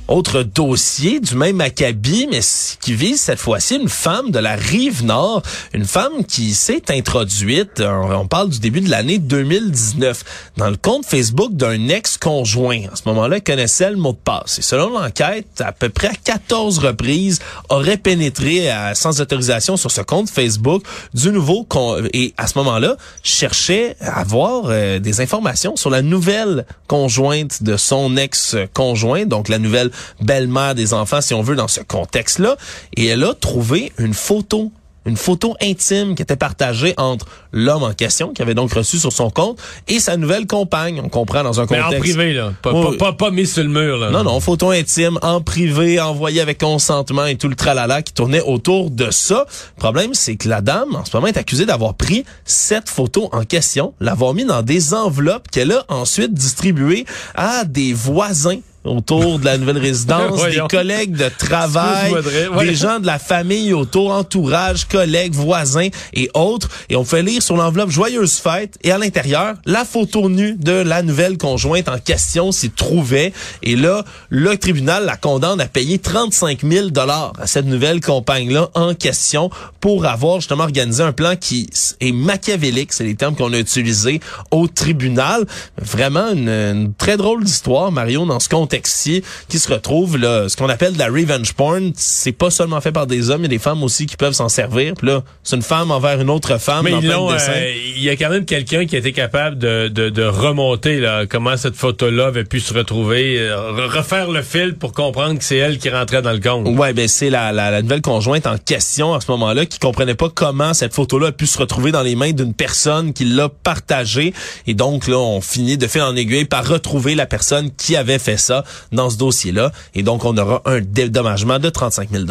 Autre 0.10 0.42
dossier 0.42 1.20
du 1.20 1.36
même 1.36 1.62
acabit, 1.62 2.28
mais 2.32 2.40
qui 2.82 2.96
vise 2.96 3.22
cette 3.22 3.38
fois-ci 3.38 3.76
une 3.76 3.90
femme 3.90 4.32
de 4.32 4.40
la 4.40 4.56
rive 4.56 5.06
nord, 5.06 5.44
une 5.72 5.86
femme 5.86 6.26
qui 6.28 6.56
s'est 6.56 6.90
introduite, 6.90 7.80
on, 7.80 8.26
parle 8.26 8.50
du 8.50 8.58
début 8.58 8.82
de 8.82 8.90
l'année 8.90 9.20
2019, 9.20 10.24
dans 10.58 10.72
le 10.72 10.78
compte 10.78 11.06
Facebook 11.06 11.54
d'un 11.54 11.90
ex-conjoint. 11.90 12.86
À 12.92 12.96
ce 12.96 13.04
moment-là, 13.06 13.36
elle 13.36 13.44
connaissait 13.44 13.92
le 13.92 13.98
mot 13.98 14.14
de 14.14 14.18
passe. 14.18 14.58
Et 14.58 14.64
selon 14.64 14.90
l'enquête, 14.90 15.62
à 15.62 15.74
peu 15.74 15.90
près 15.90 16.08
à 16.08 16.16
14 16.24 16.80
reprises, 16.80 17.38
aurait 17.70 17.98
pénétré 17.98 18.68
sans 18.96 19.22
autorisation 19.22 19.78
sur 19.78 19.92
ce 19.92 20.02
compte 20.02 20.32
Facebook 20.32 20.82
du 21.14 21.32
nouveau 21.32 21.68
et 22.14 22.34
à 22.38 22.48
ce 22.48 22.58
moment-là, 22.58 22.96
cherchait 23.22 23.96
à 24.02 24.22
avoir 24.22 24.64
euh, 24.70 24.98
des 24.98 25.22
informations 25.22 25.76
sur 25.76 25.92
la 25.92 26.02
nouvelle 26.02 26.66
conjointe 26.88 27.62
de 27.62 27.78
son 27.78 28.18
ex-conjoint, 28.18 29.26
donc 29.26 29.50
la 29.50 29.60
nouvelle 29.60 29.92
belle-mère 30.22 30.76
des 30.76 30.94
enfants, 30.94 31.22
si 31.22 31.34
on 31.34 31.42
veut, 31.42 31.56
dans 31.56 31.68
ce 31.68 31.82
contexte-là. 31.82 32.58
Et 32.96 33.08
elle 33.08 33.24
a 33.24 33.34
trouvé 33.34 33.92
une 33.98 34.14
photo 34.14 34.72
une 35.06 35.18
photo 35.18 35.56
intime 35.62 36.16
qui 36.16 36.22
était 36.22 36.36
partagée 36.36 36.94
entre 36.98 37.26
l'homme 37.52 37.84
en 37.84 37.94
question, 37.94 38.34
qui 38.34 38.42
avait 38.42 38.54
donc 38.54 38.72
reçu 38.74 39.00
sur 39.00 39.12
son 39.12 39.30
compte, 39.30 39.60
et 39.88 40.00
sa 40.00 40.18
nouvelle 40.18 40.46
compagne. 40.46 41.02
On 41.04 41.10
comprend 41.10 41.44
dans 41.44 41.60
un 41.60 41.66
mais 41.70 41.80
contexte... 41.82 41.96
en 41.96 42.00
privé 42.00 42.34
là 42.34 42.54
pas, 42.62 42.72
pas, 42.72 42.92
pas, 42.98 43.14
pas 43.14 43.32
mis 43.32 43.48
sur 43.48 43.64
le 43.64 43.70
mur 43.70 43.98
là 43.98 44.12
Non, 44.12 44.24
non, 44.24 44.40
photo 44.40 44.70
intime, 44.70 45.18
en 45.22 45.42
privé, 45.42 46.00
envoyée 46.00 46.42
avec 46.42 46.60
consentement 46.60 47.26
et 47.26 47.36
tout 47.36 47.48
le 47.48 47.56
tralala 47.56 48.02
qui 48.02 48.14
tournait 48.14 48.42
autour 48.42 48.92
de 48.92 49.10
ça. 49.10 49.46
Le 49.78 49.80
problème, 49.80 50.14
c'est 50.14 50.36
que 50.36 50.48
la 50.48 50.62
dame, 50.62 50.96
en 50.96 51.06
ce 51.06 51.16
moment, 51.16 51.28
est 51.28 51.38
accusée 51.38 51.66
d'avoir 51.66 51.96
pris 51.96 52.24
cette 52.46 52.90
photo 52.90 53.30
en 53.32 53.44
question, 53.44 53.94
l'avoir 54.00 54.34
mis 54.34 54.46
dans 54.46 54.62
des 54.62 54.94
enveloppes 54.94 55.50
qu'elle 55.50 55.72
a 55.72 55.86
ensuite 55.88 56.34
distribuées 56.34 57.06
à 57.36 57.64
des 57.66 57.94
voisins 57.94 58.60
autour 58.84 59.40
de 59.40 59.46
la 59.46 59.58
nouvelle 59.58 59.78
résidence, 59.78 60.42
des 60.50 60.62
collègues 60.70 61.16
de 61.16 61.30
travail. 61.38 62.14
Voyons. 62.52 62.72
des 62.72 62.76
gens 62.76 63.00
de 63.00 63.06
la 63.06 63.20
famille 63.20 63.74
autour, 63.74 64.12
entourage, 64.12 64.86
collègues, 64.86 65.34
voisins 65.34 65.90
et 66.14 66.30
autres. 66.34 66.70
Et 66.90 66.96
on 66.96 67.04
fait 67.04 67.24
lire 67.24 67.42
sur 67.42 67.58
l'enveloppe 67.58 67.90
Joyeuse 67.90 68.38
fête 68.38 68.78
et 68.84 68.92
à 68.92 68.98
l'intérieur, 68.98 69.56
la 69.66 69.86
photo 69.86 70.30
nue 70.30 70.56
de 70.58 70.72
la 70.72 71.02
nouvelle 71.02 71.38
conjointe 71.38 71.90
en 71.90 72.00
question 72.00 72.52
s'y 72.52 72.70
trouvait. 72.70 73.34
Et 73.64 73.76
là, 73.76 74.04
le 74.30 74.58
tribunal 74.58 75.06
la 75.06 75.18
condamne 75.18 75.62
à 75.62 75.68
payer 75.68 76.00
35 76.00 76.62
000 76.64 76.90
dollars 76.90 77.34
à 77.40 77.48
cette 77.48 77.66
nouvelle 77.66 78.02
compagne-là 78.02 78.70
en 78.76 78.94
question 78.94 79.50
pour 79.80 80.06
avoir 80.06 80.38
justement 80.40 80.64
organisé 80.64 81.04
un 81.04 81.12
plan 81.12 81.36
qui 81.36 81.70
est 82.00 82.12
machiavélique, 82.12 82.94
c'est 82.94 83.04
les 83.04 83.16
termes 83.16 83.36
qu'on 83.36 83.54
a 83.54 83.60
utilisés 83.60 84.20
au 84.52 84.68
tribunal. 84.68 85.46
Vraiment 85.78 86.32
une, 86.32 86.50
une 86.50 86.94
très 86.94 87.18
drôle 87.18 87.44
d'histoire, 87.44 87.92
Mario, 87.92 88.26
dans 88.26 88.40
ce 88.40 88.50
contexte 88.50 88.79
sexy 88.80 89.24
qui 89.50 89.60
se 89.60 89.72
retrouvent 89.72 90.18
là, 90.18 90.48
ce 90.48 90.56
qu'on 90.56 90.70
appelle 90.70 90.94
de 90.94 91.00
la 91.00 91.08
revenge 91.08 91.54
porn. 91.54 91.92
C'est 91.96 92.32
pas 92.32 92.50
seulement 92.50 92.80
fait 92.82 92.92
par 92.92 93.08
des 93.08 93.30
hommes, 93.30 93.42
il 93.42 93.44
y 93.44 93.46
a 93.46 93.50
des 93.50 93.60
femmes 93.60 93.84
aussi 93.84 94.06
qui 94.06 94.16
peuvent 94.16 94.34
s'en 94.34 94.50
servir. 94.50 94.94
Puis 94.96 95.08
là, 95.08 95.24
c'est 95.44 95.56
une 95.56 95.62
femme 95.62 95.92
envers 95.92 96.22
une 96.22 96.30
autre 96.30 96.58
femme. 96.60 96.86
Mais 96.86 96.94
euh, 96.94 97.74
il 97.96 98.04
y 98.04 98.10
a 98.10 98.16
quand 98.16 98.30
même 98.30 98.46
quelqu'un 98.46 98.86
qui 98.86 98.96
a 98.96 99.00
été 99.00 99.12
capable 99.12 99.58
de, 99.58 99.90
de, 99.90 100.10
de 100.10 100.24
remonter 100.24 101.00
là, 101.00 101.26
comment 101.26 101.58
cette 101.58 101.76
photo-là 101.76 102.28
avait 102.28 102.46
pu 102.46 102.60
se 102.60 102.74
retrouver, 102.74 103.40
euh, 103.40 103.72
re- 103.74 103.98
refaire 103.98 104.32
le 104.32 104.42
fil 104.42 104.76
pour 104.76 104.94
comprendre 104.94 105.38
que 105.38 105.44
c'est 105.44 105.58
elle 105.58 105.78
qui 105.78 105.90
rentrait 105.90 106.22
dans 106.22 106.32
le 106.32 106.40
compte. 106.40 106.68
Ouais, 106.78 106.94
ben 106.94 107.08
c'est 107.08 107.30
la, 107.30 107.52
la, 107.52 107.72
la 107.72 107.82
nouvelle 107.82 108.02
conjointe 108.02 108.48
en 108.48 108.58
question 108.58 109.14
à 109.14 109.22
ce 109.22 109.30
moment-là 109.32 109.66
qui 109.66 109.80
comprenait 109.80 110.16
pas 110.16 110.30
comment 110.30 110.74
cette 110.74 110.94
photo-là 110.94 111.28
a 111.28 111.32
pu 111.32 111.48
se 111.48 111.58
retrouver 111.58 111.92
dans 111.92 112.02
les 112.02 112.16
mains 112.16 112.32
d'une 112.32 112.54
personne 112.54 113.14
qui 113.14 113.26
l'a 113.26 113.50
partagée. 113.50 114.34
Et 114.68 114.74
donc 114.74 115.08
là, 115.08 115.18
on 115.18 115.42
finit 115.42 115.78
de 115.78 115.88
fil 115.88 116.02
en 116.02 116.16
aiguille 116.16 116.46
par 116.46 116.68
retrouver 116.68 117.16
la 117.16 117.26
personne 117.26 117.72
qui 117.76 117.96
avait 117.96 118.20
fait 118.20 118.38
ça 118.38 118.59
dans 118.92 119.10
ce 119.10 119.18
dossier-là. 119.18 119.72
Et 119.96 120.04
donc, 120.04 120.26
on 120.26 120.38
aura 120.38 120.62
un 120.66 120.82
dédommagement 120.82 121.60
de 121.60 121.70
35 121.70 122.10
000 122.12 122.26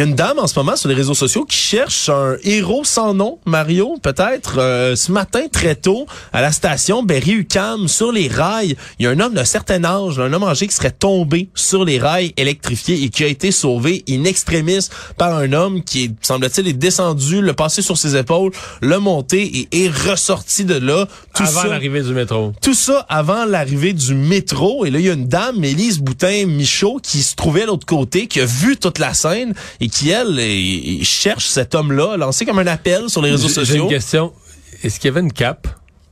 il 0.00 0.04
y 0.04 0.06
a 0.06 0.08
une 0.08 0.16
dame 0.16 0.38
en 0.38 0.46
ce 0.46 0.58
moment 0.58 0.76
sur 0.76 0.88
les 0.88 0.94
réseaux 0.94 1.12
sociaux 1.12 1.44
qui 1.44 1.58
cherche 1.58 2.08
un 2.08 2.36
héros 2.42 2.84
sans 2.84 3.12
nom, 3.12 3.38
Mario, 3.44 3.98
peut-être. 4.02 4.54
Euh, 4.56 4.96
ce 4.96 5.12
matin, 5.12 5.40
très 5.52 5.74
tôt, 5.74 6.06
à 6.32 6.40
la 6.40 6.52
station 6.52 7.02
Berry-UQAM, 7.02 7.86
sur 7.86 8.10
les 8.10 8.26
rails, 8.26 8.76
il 8.98 9.04
y 9.04 9.06
a 9.06 9.10
un 9.10 9.20
homme 9.20 9.34
d'un 9.34 9.44
certain 9.44 9.84
âge, 9.84 10.18
un 10.18 10.32
homme 10.32 10.44
âgé 10.44 10.66
qui 10.68 10.74
serait 10.74 10.90
tombé 10.90 11.50
sur 11.54 11.84
les 11.84 11.98
rails 11.98 12.32
électrifiés 12.38 13.02
et 13.02 13.10
qui 13.10 13.24
a 13.24 13.26
été 13.26 13.50
sauvé 13.52 14.02
in 14.08 14.24
extremis 14.24 14.88
par 15.18 15.36
un 15.36 15.52
homme 15.52 15.84
qui, 15.84 16.14
semble-t-il, 16.22 16.66
est 16.68 16.72
descendu, 16.72 17.42
le 17.42 17.52
passé 17.52 17.82
sur 17.82 17.98
ses 17.98 18.16
épaules, 18.16 18.52
le 18.80 18.98
monté 19.00 19.68
et 19.70 19.84
est 19.84 19.90
ressorti 19.90 20.64
de 20.64 20.76
là. 20.76 21.08
Tout 21.34 21.42
Avant 21.42 21.60
ça, 21.60 21.68
l'arrivée 21.68 22.02
du 22.02 22.14
métro. 22.14 22.54
tout 22.62 22.72
ça 22.72 23.04
avant 23.10 23.44
l'arrivée 23.44 23.92
du 23.92 24.14
métro. 24.14 24.86
Et 24.86 24.90
là, 24.90 24.98
il 24.98 25.04
y 25.04 25.10
a 25.10 25.12
une 25.12 25.28
dame, 25.28 25.62
Élise 25.62 26.00
Boutin-Michaud, 26.00 27.00
qui 27.02 27.22
se 27.22 27.34
trouvait 27.34 27.64
à 27.64 27.66
l'autre 27.66 27.84
côté, 27.84 28.28
qui 28.28 28.40
a 28.40 28.46
vu 28.46 28.78
toute 28.78 28.98
la 28.98 29.12
scène 29.12 29.52
et 29.78 29.89
qui, 29.90 30.10
elle, 30.10 30.38
est- 30.38 31.04
cherche 31.04 31.46
cet 31.46 31.74
homme-là, 31.74 32.16
lancé 32.16 32.44
comme 32.46 32.58
un 32.58 32.66
appel 32.66 33.08
sur 33.08 33.22
les 33.22 33.30
réseaux 33.32 33.48
J'ai 33.48 33.54
j'ai 33.54 33.60
sociaux. 33.66 33.82
une 33.84 33.88
question. 33.90 34.32
Est-ce 34.82 34.98
qu'il 34.98 35.08
y 35.08 35.10
avait 35.12 35.20
une 35.20 35.32
cape? 35.32 35.66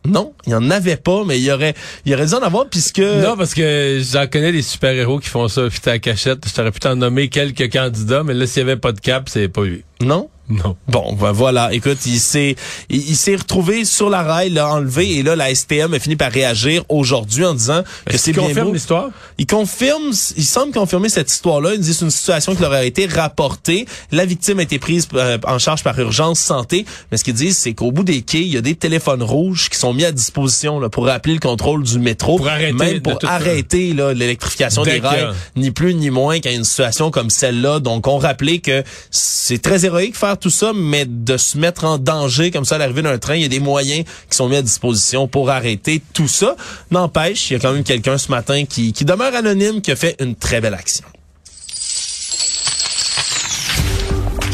Non, 0.06 0.32
il 0.46 0.50
n'y 0.50 0.54
en 0.54 0.70
avait 0.70 0.96
pas, 0.96 1.24
mais 1.26 1.38
il 1.38 1.44
y 1.44 1.50
aurait, 1.50 1.74
il 2.06 2.12
y 2.12 2.14
aurait 2.14 2.26
dû 2.26 2.34
en 2.34 2.38
avoir 2.42 2.66
puisque... 2.68 2.98
Non, 3.00 3.36
parce 3.36 3.52
que 3.52 4.00
j'en 4.10 4.26
connais 4.26 4.52
des 4.52 4.62
super-héros 4.62 5.18
qui 5.18 5.28
font 5.28 5.48
ça, 5.48 5.62
puis 5.68 5.80
t'as 5.82 5.92
la 5.92 5.98
cachette. 5.98 6.46
Je 6.48 6.54
t'aurais 6.54 6.70
pu 6.70 6.78
t'en 6.80 6.96
nommer 6.96 7.28
quelques 7.28 7.70
candidats, 7.70 8.22
mais 8.22 8.32
là, 8.32 8.46
s'il 8.46 8.60
y 8.60 8.62
avait 8.62 8.76
pas 8.76 8.92
de 8.92 9.00
cap, 9.00 9.28
c'est 9.28 9.48
pas 9.48 9.64
lui. 9.64 9.82
Non? 10.00 10.30
Non. 10.48 10.76
Bon, 10.88 11.14
ben 11.14 11.32
voilà. 11.32 11.72
Écoute, 11.72 11.98
il 12.06 12.18
s'est, 12.20 12.56
il, 12.88 13.10
il 13.10 13.16
s'est 13.16 13.36
retrouvé 13.36 13.84
sur 13.84 14.08
la 14.08 14.22
rail, 14.22 14.50
l'a 14.50 14.68
enlevé, 14.68 15.16
et 15.18 15.22
là, 15.22 15.36
la 15.36 15.54
STM 15.54 15.92
a 15.94 15.98
fini 15.98 16.16
par 16.16 16.32
réagir 16.32 16.84
aujourd'hui 16.88 17.44
en 17.44 17.54
disant 17.54 17.82
que 18.06 18.16
c'est 18.16 18.32
bien 18.32 18.44
confirme 18.44 18.72
l'histoire? 18.72 19.10
Il 19.36 19.46
confirme, 19.46 20.10
il 20.36 20.44
semble 20.44 20.72
confirmer 20.72 21.08
cette 21.08 21.30
histoire-là. 21.30 21.74
Il 21.74 21.80
dit 21.80 21.92
c'est 21.92 22.04
une 22.04 22.10
situation 22.10 22.54
qui 22.54 22.62
leur 22.62 22.72
a 22.72 22.84
été 22.84 23.06
rapportée. 23.06 23.86
La 24.10 24.24
victime 24.24 24.58
a 24.58 24.62
été 24.62 24.78
prise 24.78 25.06
euh, 25.14 25.38
en 25.46 25.58
charge 25.58 25.82
par 25.84 25.98
urgence 25.98 26.38
santé. 26.40 26.86
Mais 27.12 27.18
ce 27.18 27.24
qu'ils 27.24 27.34
disent, 27.34 27.58
c'est 27.58 27.74
qu'au 27.74 27.92
bout 27.92 28.04
des 28.04 28.22
quais, 28.22 28.40
il 28.40 28.48
y 28.48 28.56
a 28.56 28.60
des 28.62 28.74
téléphones 28.74 29.22
rouges 29.22 29.68
qui 29.68 29.76
sont 29.78 29.92
mis 29.92 30.04
à 30.04 30.12
disposition 30.12 30.80
là, 30.80 30.88
pour 30.88 31.06
rappeler 31.06 31.34
le 31.34 31.40
contrôle 31.40 31.82
du 31.82 31.98
métro. 31.98 32.36
Pour 32.38 32.48
arrêter 32.48 32.72
Même 32.72 33.00
pour 33.02 33.18
tout- 33.18 33.26
arrêter 33.26 33.92
là, 33.92 34.14
l'électrification 34.14 34.82
des 34.82 34.98
rails, 35.00 35.28
ni 35.56 35.70
plus 35.70 35.94
ni 35.94 36.10
moins 36.10 36.38
a 36.44 36.50
une 36.50 36.64
situation 36.64 37.10
comme 37.10 37.28
celle-là. 37.30 37.80
Donc, 37.80 38.06
on 38.06 38.16
rappelait 38.18 38.58
que 38.60 38.82
c'est 39.10 39.60
très 39.60 39.84
héroïque 39.84 40.16
faire 40.16 40.37
tout 40.38 40.50
ça, 40.50 40.72
mais 40.74 41.04
de 41.06 41.36
se 41.36 41.58
mettre 41.58 41.84
en 41.84 41.98
danger 41.98 42.50
comme 42.50 42.64
ça 42.64 42.76
à 42.76 42.78
l'arrivée 42.78 43.02
d'un 43.02 43.18
train, 43.18 43.34
il 43.34 43.42
y 43.42 43.44
a 43.44 43.48
des 43.48 43.60
moyens 43.60 44.04
qui 44.30 44.36
sont 44.36 44.48
mis 44.48 44.56
à 44.56 44.62
disposition 44.62 45.28
pour 45.28 45.50
arrêter 45.50 46.02
tout 46.12 46.28
ça. 46.28 46.56
N'empêche, 46.90 47.50
il 47.50 47.54
y 47.54 47.56
a 47.56 47.58
quand 47.58 47.72
même 47.72 47.84
quelqu'un 47.84 48.18
ce 48.18 48.30
matin 48.30 48.64
qui, 48.64 48.92
qui 48.92 49.04
demeure 49.04 49.34
anonyme, 49.34 49.80
qui 49.80 49.90
a 49.90 49.96
fait 49.96 50.16
une 50.20 50.34
très 50.34 50.60
belle 50.60 50.74
action. 50.74 51.04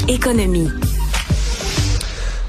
Économie. 0.09 0.69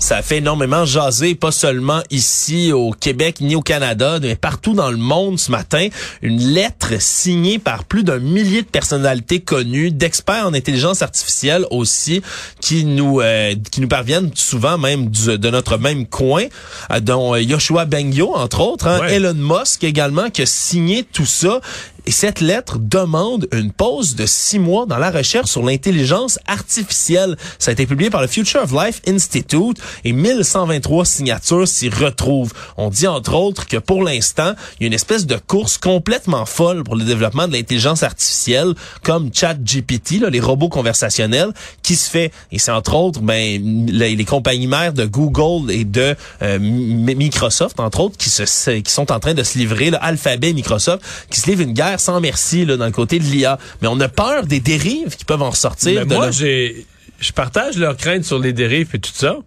Ça 0.06 0.22
fait 0.22 0.38
énormément 0.38 0.86
jaser, 0.86 1.34
pas 1.34 1.52
seulement 1.52 2.04
ici 2.12 2.72
au 2.72 2.92
Québec 2.92 3.38
ni 3.42 3.56
au 3.56 3.62
Canada, 3.62 4.20
mais 4.22 4.36
partout 4.36 4.76
dans 4.76 4.92
le 4.92 4.98
monde 4.98 5.40
ce 5.40 5.50
matin. 5.50 5.88
Une 6.22 6.38
lettre 6.54 7.02
signée 7.02 7.58
par 7.58 7.86
plus 7.86 8.04
d'un 8.04 8.20
millier 8.20 8.62
de 8.62 8.68
personnalités 8.68 9.40
connues, 9.40 9.90
d'experts 9.90 10.46
en 10.46 10.54
intelligence 10.54 11.02
artificielle 11.02 11.66
aussi, 11.72 12.22
qui 12.62 12.86
nous 12.86 13.20
euh, 13.20 13.56
qui 13.72 13.82
nous 13.82 13.88
parviennent 13.88 14.30
souvent 14.36 14.78
même 14.78 15.10
du- 15.10 15.40
de 15.40 15.50
notre 15.50 15.80
même 15.80 16.06
coin, 16.06 16.44
euh, 16.92 17.00
dont 17.00 17.34
euh, 17.34 17.42
Yoshua 17.42 17.86
Bengio 17.86 18.36
entre 18.36 18.60
autres, 18.62 18.86
hein, 18.88 19.00
Ouais. 19.00 19.16
Elon 19.16 19.34
Musk 19.34 19.84
également 19.84 20.30
qui 20.30 20.44
a 20.44 20.46
signé 20.46 21.04
tout 21.04 21.26
ça. 21.26 21.62
Et 22.08 22.12
cette 22.12 22.40
lettre 22.40 22.78
demande 22.80 23.48
une 23.52 23.72
pause 23.72 24.16
de 24.16 24.26
six 24.28 24.60
mois 24.60 24.86
dans 24.86 24.98
la 24.98 25.10
recherche 25.10 25.50
sur 25.50 25.64
l'intelligence 25.64 26.38
artificielle. 26.48 27.36
Ça 27.58 27.72
a 27.72 27.74
été 27.74 27.88
publié 27.88 28.12
par 28.12 28.22
le 28.22 28.28
Future 28.28 28.62
of 28.62 28.72
Life 28.72 29.02
Institute 29.08 29.78
et 30.04 30.12
1123 30.12 31.04
signatures 31.06 31.68
s'y 31.68 31.90
retrouvent. 31.90 32.54
On 32.78 32.90
dit 32.90 33.08
entre 33.08 33.34
autres 33.34 33.66
que 33.66 33.78
pour 33.78 34.04
l'instant, 34.04 34.54
il 34.80 34.84
y 34.84 34.86
a 34.86 34.88
une 34.88 34.94
espèce 34.94 35.26
de 35.26 35.36
course 35.36 35.80
complètement 35.80 36.46
folle 36.46 36.84
pour 36.84 36.96
le 36.96 37.04
développement 37.04 37.48
de 37.48 37.54
l'intelligence 37.54 38.04
artificielle 38.04 38.74
comme 39.02 39.32
ChatGPT, 39.34 40.22
les 40.30 40.40
robots 40.40 40.70
conversationnels, 40.70 41.54
qui 41.82 41.96
se 41.96 42.10
fait. 42.10 42.32
Et 42.52 42.60
c'est 42.60 42.72
entre 42.72 42.94
autres 42.96 43.22
ben, 43.22 43.88
les, 43.88 44.26
compagnies 44.26 44.68
mères 44.68 44.94
de 44.94 45.06
Google 45.06 45.72
et 45.72 45.86
de 45.86 46.16
euh, 46.42 46.60
Mi- 46.60 47.16
Microsoft, 47.16 47.80
entre 47.80 48.00
autres, 48.02 48.18
qui, 48.18 48.30
se, 48.30 48.72
qui 48.80 48.92
sont 48.92 49.12
en 49.12 49.20
train 49.20 49.34
de 49.34 49.44
se 49.44 49.58
livrer, 49.58 49.90
là, 49.90 49.98
Alphabet 50.02 50.50
et 50.50 50.54
Microsoft, 50.54 51.04
qui 51.30 51.40
se 51.40 51.48
livrent 51.50 51.62
une 51.62 51.74
guerre 51.74 51.95
sans 52.00 52.20
merci 52.22 52.66
là, 52.66 52.78
dans 52.78 52.86
le 52.86 52.92
côté 52.92 53.20
de 53.20 53.24
l'IA. 53.24 53.58
Mais 53.82 53.88
on 53.88 54.00
a 54.00 54.08
peur 54.08 54.46
des 54.46 54.60
dérives 54.60 55.16
qui 55.16 55.26
peuvent 55.26 55.42
en 55.42 55.50
ressortir. 55.50 56.06
Moi, 56.06 56.32
j'ai, 56.32 56.86
je 57.20 57.32
partage 57.32 57.78
leurs 57.78 57.98
craintes 57.98 58.26
sur 58.26 58.40
les 58.40 58.54
dérives 58.54 58.90
et 58.94 59.00
tout 59.00 59.12
ça. 59.14 59.38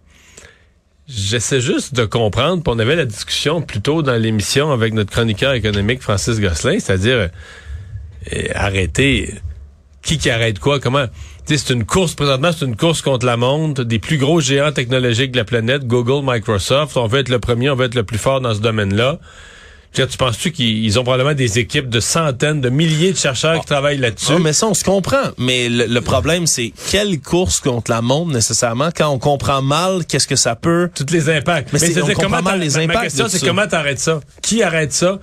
J'essaie 1.07 1.59
juste 1.59 1.95
de 1.95 2.05
comprendre, 2.05 2.61
puis 2.61 2.71
on 2.75 2.77
avait 2.77 2.95
la 2.95 3.05
discussion 3.05 3.63
plus 3.63 3.81
tôt 3.81 4.03
dans 4.03 4.15
l'émission 4.15 4.71
avec 4.71 4.93
notre 4.93 5.11
chroniqueur 5.11 5.53
économique 5.53 6.03
Francis 6.03 6.39
Gosselin, 6.39 6.79
c'est-à-dire 6.79 7.29
euh, 8.31 8.47
arrêter 8.53 9.33
qui 10.03 10.17
qui 10.17 10.29
arrête 10.29 10.59
quoi, 10.59 10.79
comment? 10.79 11.07
Tu 11.47 11.57
sais, 11.57 11.65
c'est 11.65 11.73
une 11.73 11.85
course, 11.85 12.13
présentement, 12.13 12.51
c'est 12.51 12.65
une 12.65 12.75
course 12.75 13.01
contre 13.01 13.25
la 13.25 13.37
montre 13.37 13.83
des 13.83 13.97
plus 13.97 14.17
gros 14.17 14.39
géants 14.39 14.71
technologiques 14.71 15.31
de 15.31 15.37
la 15.37 15.45
planète, 15.45 15.87
Google, 15.87 16.21
Microsoft. 16.23 16.95
On 16.95 17.07
veut 17.07 17.19
être 17.19 17.29
le 17.29 17.39
premier, 17.39 17.71
on 17.71 17.75
veut 17.75 17.85
être 17.85 17.95
le 17.95 18.03
plus 18.03 18.19
fort 18.19 18.39
dans 18.39 18.53
ce 18.53 18.59
domaine-là. 18.59 19.19
Tu 19.91 20.05
penses-tu 20.17 20.51
qu'ils 20.51 20.85
ils 20.85 20.99
ont 20.99 21.03
probablement 21.03 21.33
des 21.33 21.57
équipes 21.59 21.89
de 21.89 21.99
centaines, 21.99 22.61
de 22.61 22.69
milliers 22.69 23.11
de 23.11 23.17
chercheurs 23.17 23.59
qui 23.59 23.65
travaillent 23.65 23.97
là-dessus? 23.97 24.33
Ah, 24.35 24.39
mais 24.39 24.53
ça, 24.53 24.67
on 24.67 24.73
se 24.73 24.83
comprend. 24.83 25.31
Mais 25.37 25.67
le, 25.67 25.87
le 25.87 26.01
problème, 26.01 26.45
c'est 26.47 26.71
quelle 26.91 27.19
course 27.19 27.59
contre 27.59 27.89
la 27.91 28.01
montre 28.01 28.31
nécessairement? 28.31 28.89
Quand 28.95 29.09
on 29.09 29.17
comprend 29.19 29.61
mal, 29.61 30.05
qu'est-ce 30.05 30.27
que 30.27 30.35
ça 30.35 30.55
peut... 30.55 30.89
tous 30.93 31.11
les 31.11 31.29
impacts. 31.29 31.73
Mais 31.73 31.79
c'est- 31.79 31.93
comment 32.13 32.41
mal 32.41 32.59
les 32.59 32.69
ma- 32.69 32.77
Ma 32.77 32.83
impacts 32.83 33.01
question, 33.05 33.27
c'est 33.29 33.45
comment 33.45 33.67
t'arrêtes 33.67 33.99
ça? 33.99 34.19
Qui 34.43 34.61
arrête 34.63 34.93
ça? 34.93 35.19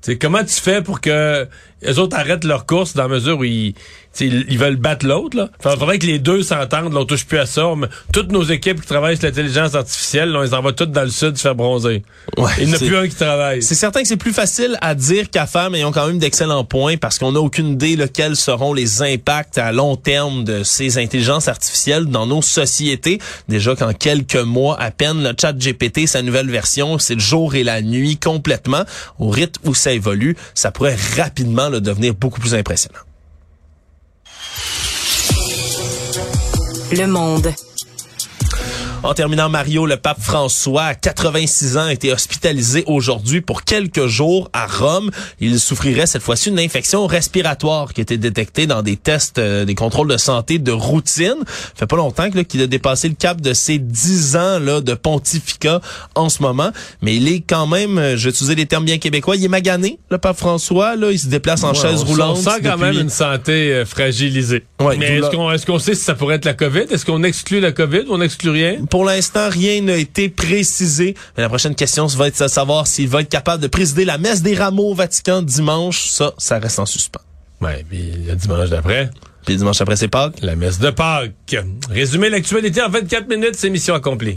C'est 0.00 0.16
comment 0.18 0.44
tu 0.44 0.54
fais 0.54 0.82
pour 0.82 1.00
que 1.00 1.46
les 1.82 1.98
autres 1.98 2.16
arrêtent 2.16 2.44
leur 2.44 2.66
course 2.66 2.94
dans 2.94 3.04
la 3.04 3.08
mesure 3.08 3.38
où 3.38 3.44
ils, 3.44 3.74
ils 4.20 4.58
veulent 4.58 4.76
battre 4.76 5.06
l'autre, 5.06 5.50
il 5.64 5.70
faudrait 5.70 5.98
que 5.98 6.06
les 6.06 6.18
deux 6.18 6.42
s'entendent, 6.42 6.92
là, 6.92 7.00
on 7.00 7.04
touche 7.04 7.24
plus 7.24 7.38
à 7.38 7.46
ça. 7.46 7.72
Mais 7.76 7.86
toutes 8.12 8.32
nos 8.32 8.42
équipes 8.42 8.80
qui 8.80 8.86
travaillent 8.86 9.16
sur 9.16 9.26
l'intelligence 9.26 9.74
artificielle, 9.74 10.30
là, 10.30 10.40
on 10.40 10.42
les 10.42 10.54
envoie 10.54 10.72
toutes 10.72 10.90
dans 10.90 11.02
le 11.02 11.10
sud 11.10 11.36
se 11.36 11.42
faire 11.42 11.54
bronzer. 11.54 12.02
Ouais, 12.36 12.50
Il 12.58 12.66
n'y 12.66 12.72
en 12.72 12.76
a 12.76 12.78
plus 12.78 12.96
un 12.96 13.08
qui 13.08 13.14
travaille. 13.14 13.62
C'est 13.62 13.74
certain 13.74 14.02
que 14.02 14.08
c'est 14.08 14.16
plus 14.16 14.32
facile 14.32 14.76
à 14.80 14.94
dire 14.94 15.30
qu'à 15.30 15.46
faire, 15.46 15.70
mais 15.70 15.80
ils 15.80 15.84
ont 15.84 15.92
quand 15.92 16.06
même 16.06 16.18
d'excellents 16.18 16.64
points 16.64 16.96
parce 16.96 17.18
qu'on 17.18 17.32
n'a 17.32 17.40
aucune 17.40 17.72
idée 17.72 17.96
de 17.96 18.06
quels 18.06 18.36
seront 18.36 18.72
les 18.72 19.02
impacts 19.02 19.58
à 19.58 19.72
long 19.72 19.96
terme 19.96 20.44
de 20.44 20.62
ces 20.62 20.98
intelligences 20.98 21.48
artificielles 21.48 22.06
dans 22.06 22.26
nos 22.26 22.42
sociétés. 22.42 23.20
Déjà 23.48 23.76
qu'en 23.76 23.92
quelques 23.92 24.36
mois 24.36 24.80
à 24.80 24.90
peine, 24.90 25.22
le 25.22 25.32
chat 25.40 25.52
GPT, 25.52 26.06
sa 26.06 26.22
nouvelle 26.22 26.50
version, 26.50 26.98
c'est 26.98 27.14
le 27.14 27.20
jour 27.20 27.54
et 27.54 27.64
la 27.64 27.82
nuit 27.82 28.16
complètement. 28.16 28.82
Au 29.18 29.28
rythme 29.28 29.68
où 29.68 29.74
ça 29.74 29.92
évolue, 29.92 30.36
ça 30.54 30.72
pourrait 30.72 30.96
rapidement 31.16 31.67
devenir 31.76 32.14
beaucoup 32.14 32.40
plus 32.40 32.54
impressionnant. 32.54 32.98
Le 36.90 37.06
monde. 37.06 37.52
En 39.04 39.14
terminant, 39.14 39.48
Mario, 39.48 39.86
le 39.86 39.96
pape 39.96 40.20
François, 40.20 40.82
à 40.86 40.94
86 40.94 41.76
ans, 41.76 41.84
a 41.86 41.92
été 41.92 42.12
hospitalisé 42.12 42.82
aujourd'hui 42.86 43.40
pour 43.40 43.62
quelques 43.62 44.06
jours 44.06 44.50
à 44.52 44.66
Rome. 44.66 45.10
Il 45.40 45.60
souffrirait 45.60 46.06
cette 46.06 46.20
fois-ci 46.20 46.50
d'une 46.50 46.58
infection 46.58 47.06
respiratoire 47.06 47.94
qui 47.94 48.00
a 48.00 48.02
été 48.02 48.18
détectée 48.18 48.66
dans 48.66 48.82
des 48.82 48.96
tests, 48.96 49.38
euh, 49.38 49.64
des 49.64 49.76
contrôles 49.76 50.08
de 50.08 50.16
santé 50.16 50.58
de 50.58 50.72
routine. 50.72 51.36
Ça 51.46 51.72
fait 51.76 51.86
pas 51.86 51.96
longtemps 51.96 52.28
qu'il 52.30 52.60
a 52.60 52.66
dépassé 52.66 53.08
le 53.08 53.14
cap 53.14 53.40
de 53.40 53.54
ses 53.54 53.78
10 53.78 54.36
ans 54.36 54.58
là, 54.58 54.80
de 54.80 54.94
pontificat 54.94 55.80
en 56.16 56.28
ce 56.28 56.42
moment. 56.42 56.70
Mais 57.00 57.14
il 57.16 57.28
est 57.28 57.40
quand 57.40 57.68
même, 57.68 57.98
euh, 57.98 58.16
je 58.16 58.24
vais 58.24 58.30
utiliser 58.30 58.56
des 58.56 58.66
termes 58.66 58.84
bien 58.84 58.98
québécois, 58.98 59.36
il 59.36 59.44
est 59.44 59.48
magané, 59.48 60.00
le 60.10 60.18
pape 60.18 60.36
François. 60.36 60.96
Là, 60.96 61.12
il 61.12 61.18
se 61.20 61.28
déplace 61.28 61.62
en 61.62 61.68
Ouais, 61.72 61.80
chaise 61.80 62.02
on- 62.02 62.06
roulante. 62.06 62.38
On 62.40 62.42
sent 62.50 62.60
quand 62.64 62.76
même 62.76 62.90
depuis- 62.90 63.02
une 63.04 63.10
santé 63.10 63.72
euh, 63.72 63.86
fragilisée. 63.86 64.64
Ouais, 64.80 64.96
Mais 64.96 65.18
est-ce 65.18 65.30
qu'on 65.30 65.50
est-ce 65.52 65.64
qu'on 65.64 65.78
sait 65.78 65.94
si 65.94 66.02
ça 66.02 66.14
pourrait 66.16 66.34
être 66.34 66.44
la 66.44 66.54
COVID? 66.54 66.86
Est-ce 66.90 67.06
qu'on 67.06 67.22
exclut 67.22 67.60
la 67.60 67.70
COVID? 67.72 68.00
Ou 68.08 68.14
on 68.14 68.18
n'exclut 68.18 68.50
rien? 68.50 68.78
Pour 68.88 69.04
l'instant, 69.04 69.48
rien 69.48 69.80
n'a 69.82 69.96
été 69.96 70.28
précisé. 70.28 71.14
Mais 71.36 71.42
la 71.42 71.48
prochaine 71.48 71.74
question 71.74 72.06
va 72.06 72.28
être 72.28 72.42
de 72.42 72.48
savoir 72.48 72.86
s'il 72.86 73.08
va 73.08 73.20
être 73.20 73.28
capable 73.28 73.62
de 73.62 73.68
présider 73.68 74.04
la 74.04 74.18
messe 74.18 74.42
des 74.42 74.54
rameaux 74.54 74.90
au 74.90 74.94
Vatican 74.94 75.42
dimanche. 75.42 76.08
Ça, 76.08 76.32
ça 76.38 76.58
reste 76.58 76.78
en 76.78 76.86
suspens. 76.86 77.20
Ouais, 77.60 77.84
puis 77.88 78.12
le 78.26 78.34
dimanche 78.34 78.70
d'après. 78.70 79.10
Puis 79.48 79.56
dimanche 79.56 79.80
après, 79.80 79.96
c'est 79.96 80.08
Pâques. 80.08 80.42
La 80.42 80.56
messe 80.56 80.78
de 80.78 80.90
Pâques. 80.90 81.56
Résumer 81.90 82.28
l'actualité 82.28 82.82
en 82.82 82.90
24 82.90 83.28
minutes, 83.28 83.54
c'est 83.54 83.70
mission 83.70 83.94
accomplie. 83.94 84.36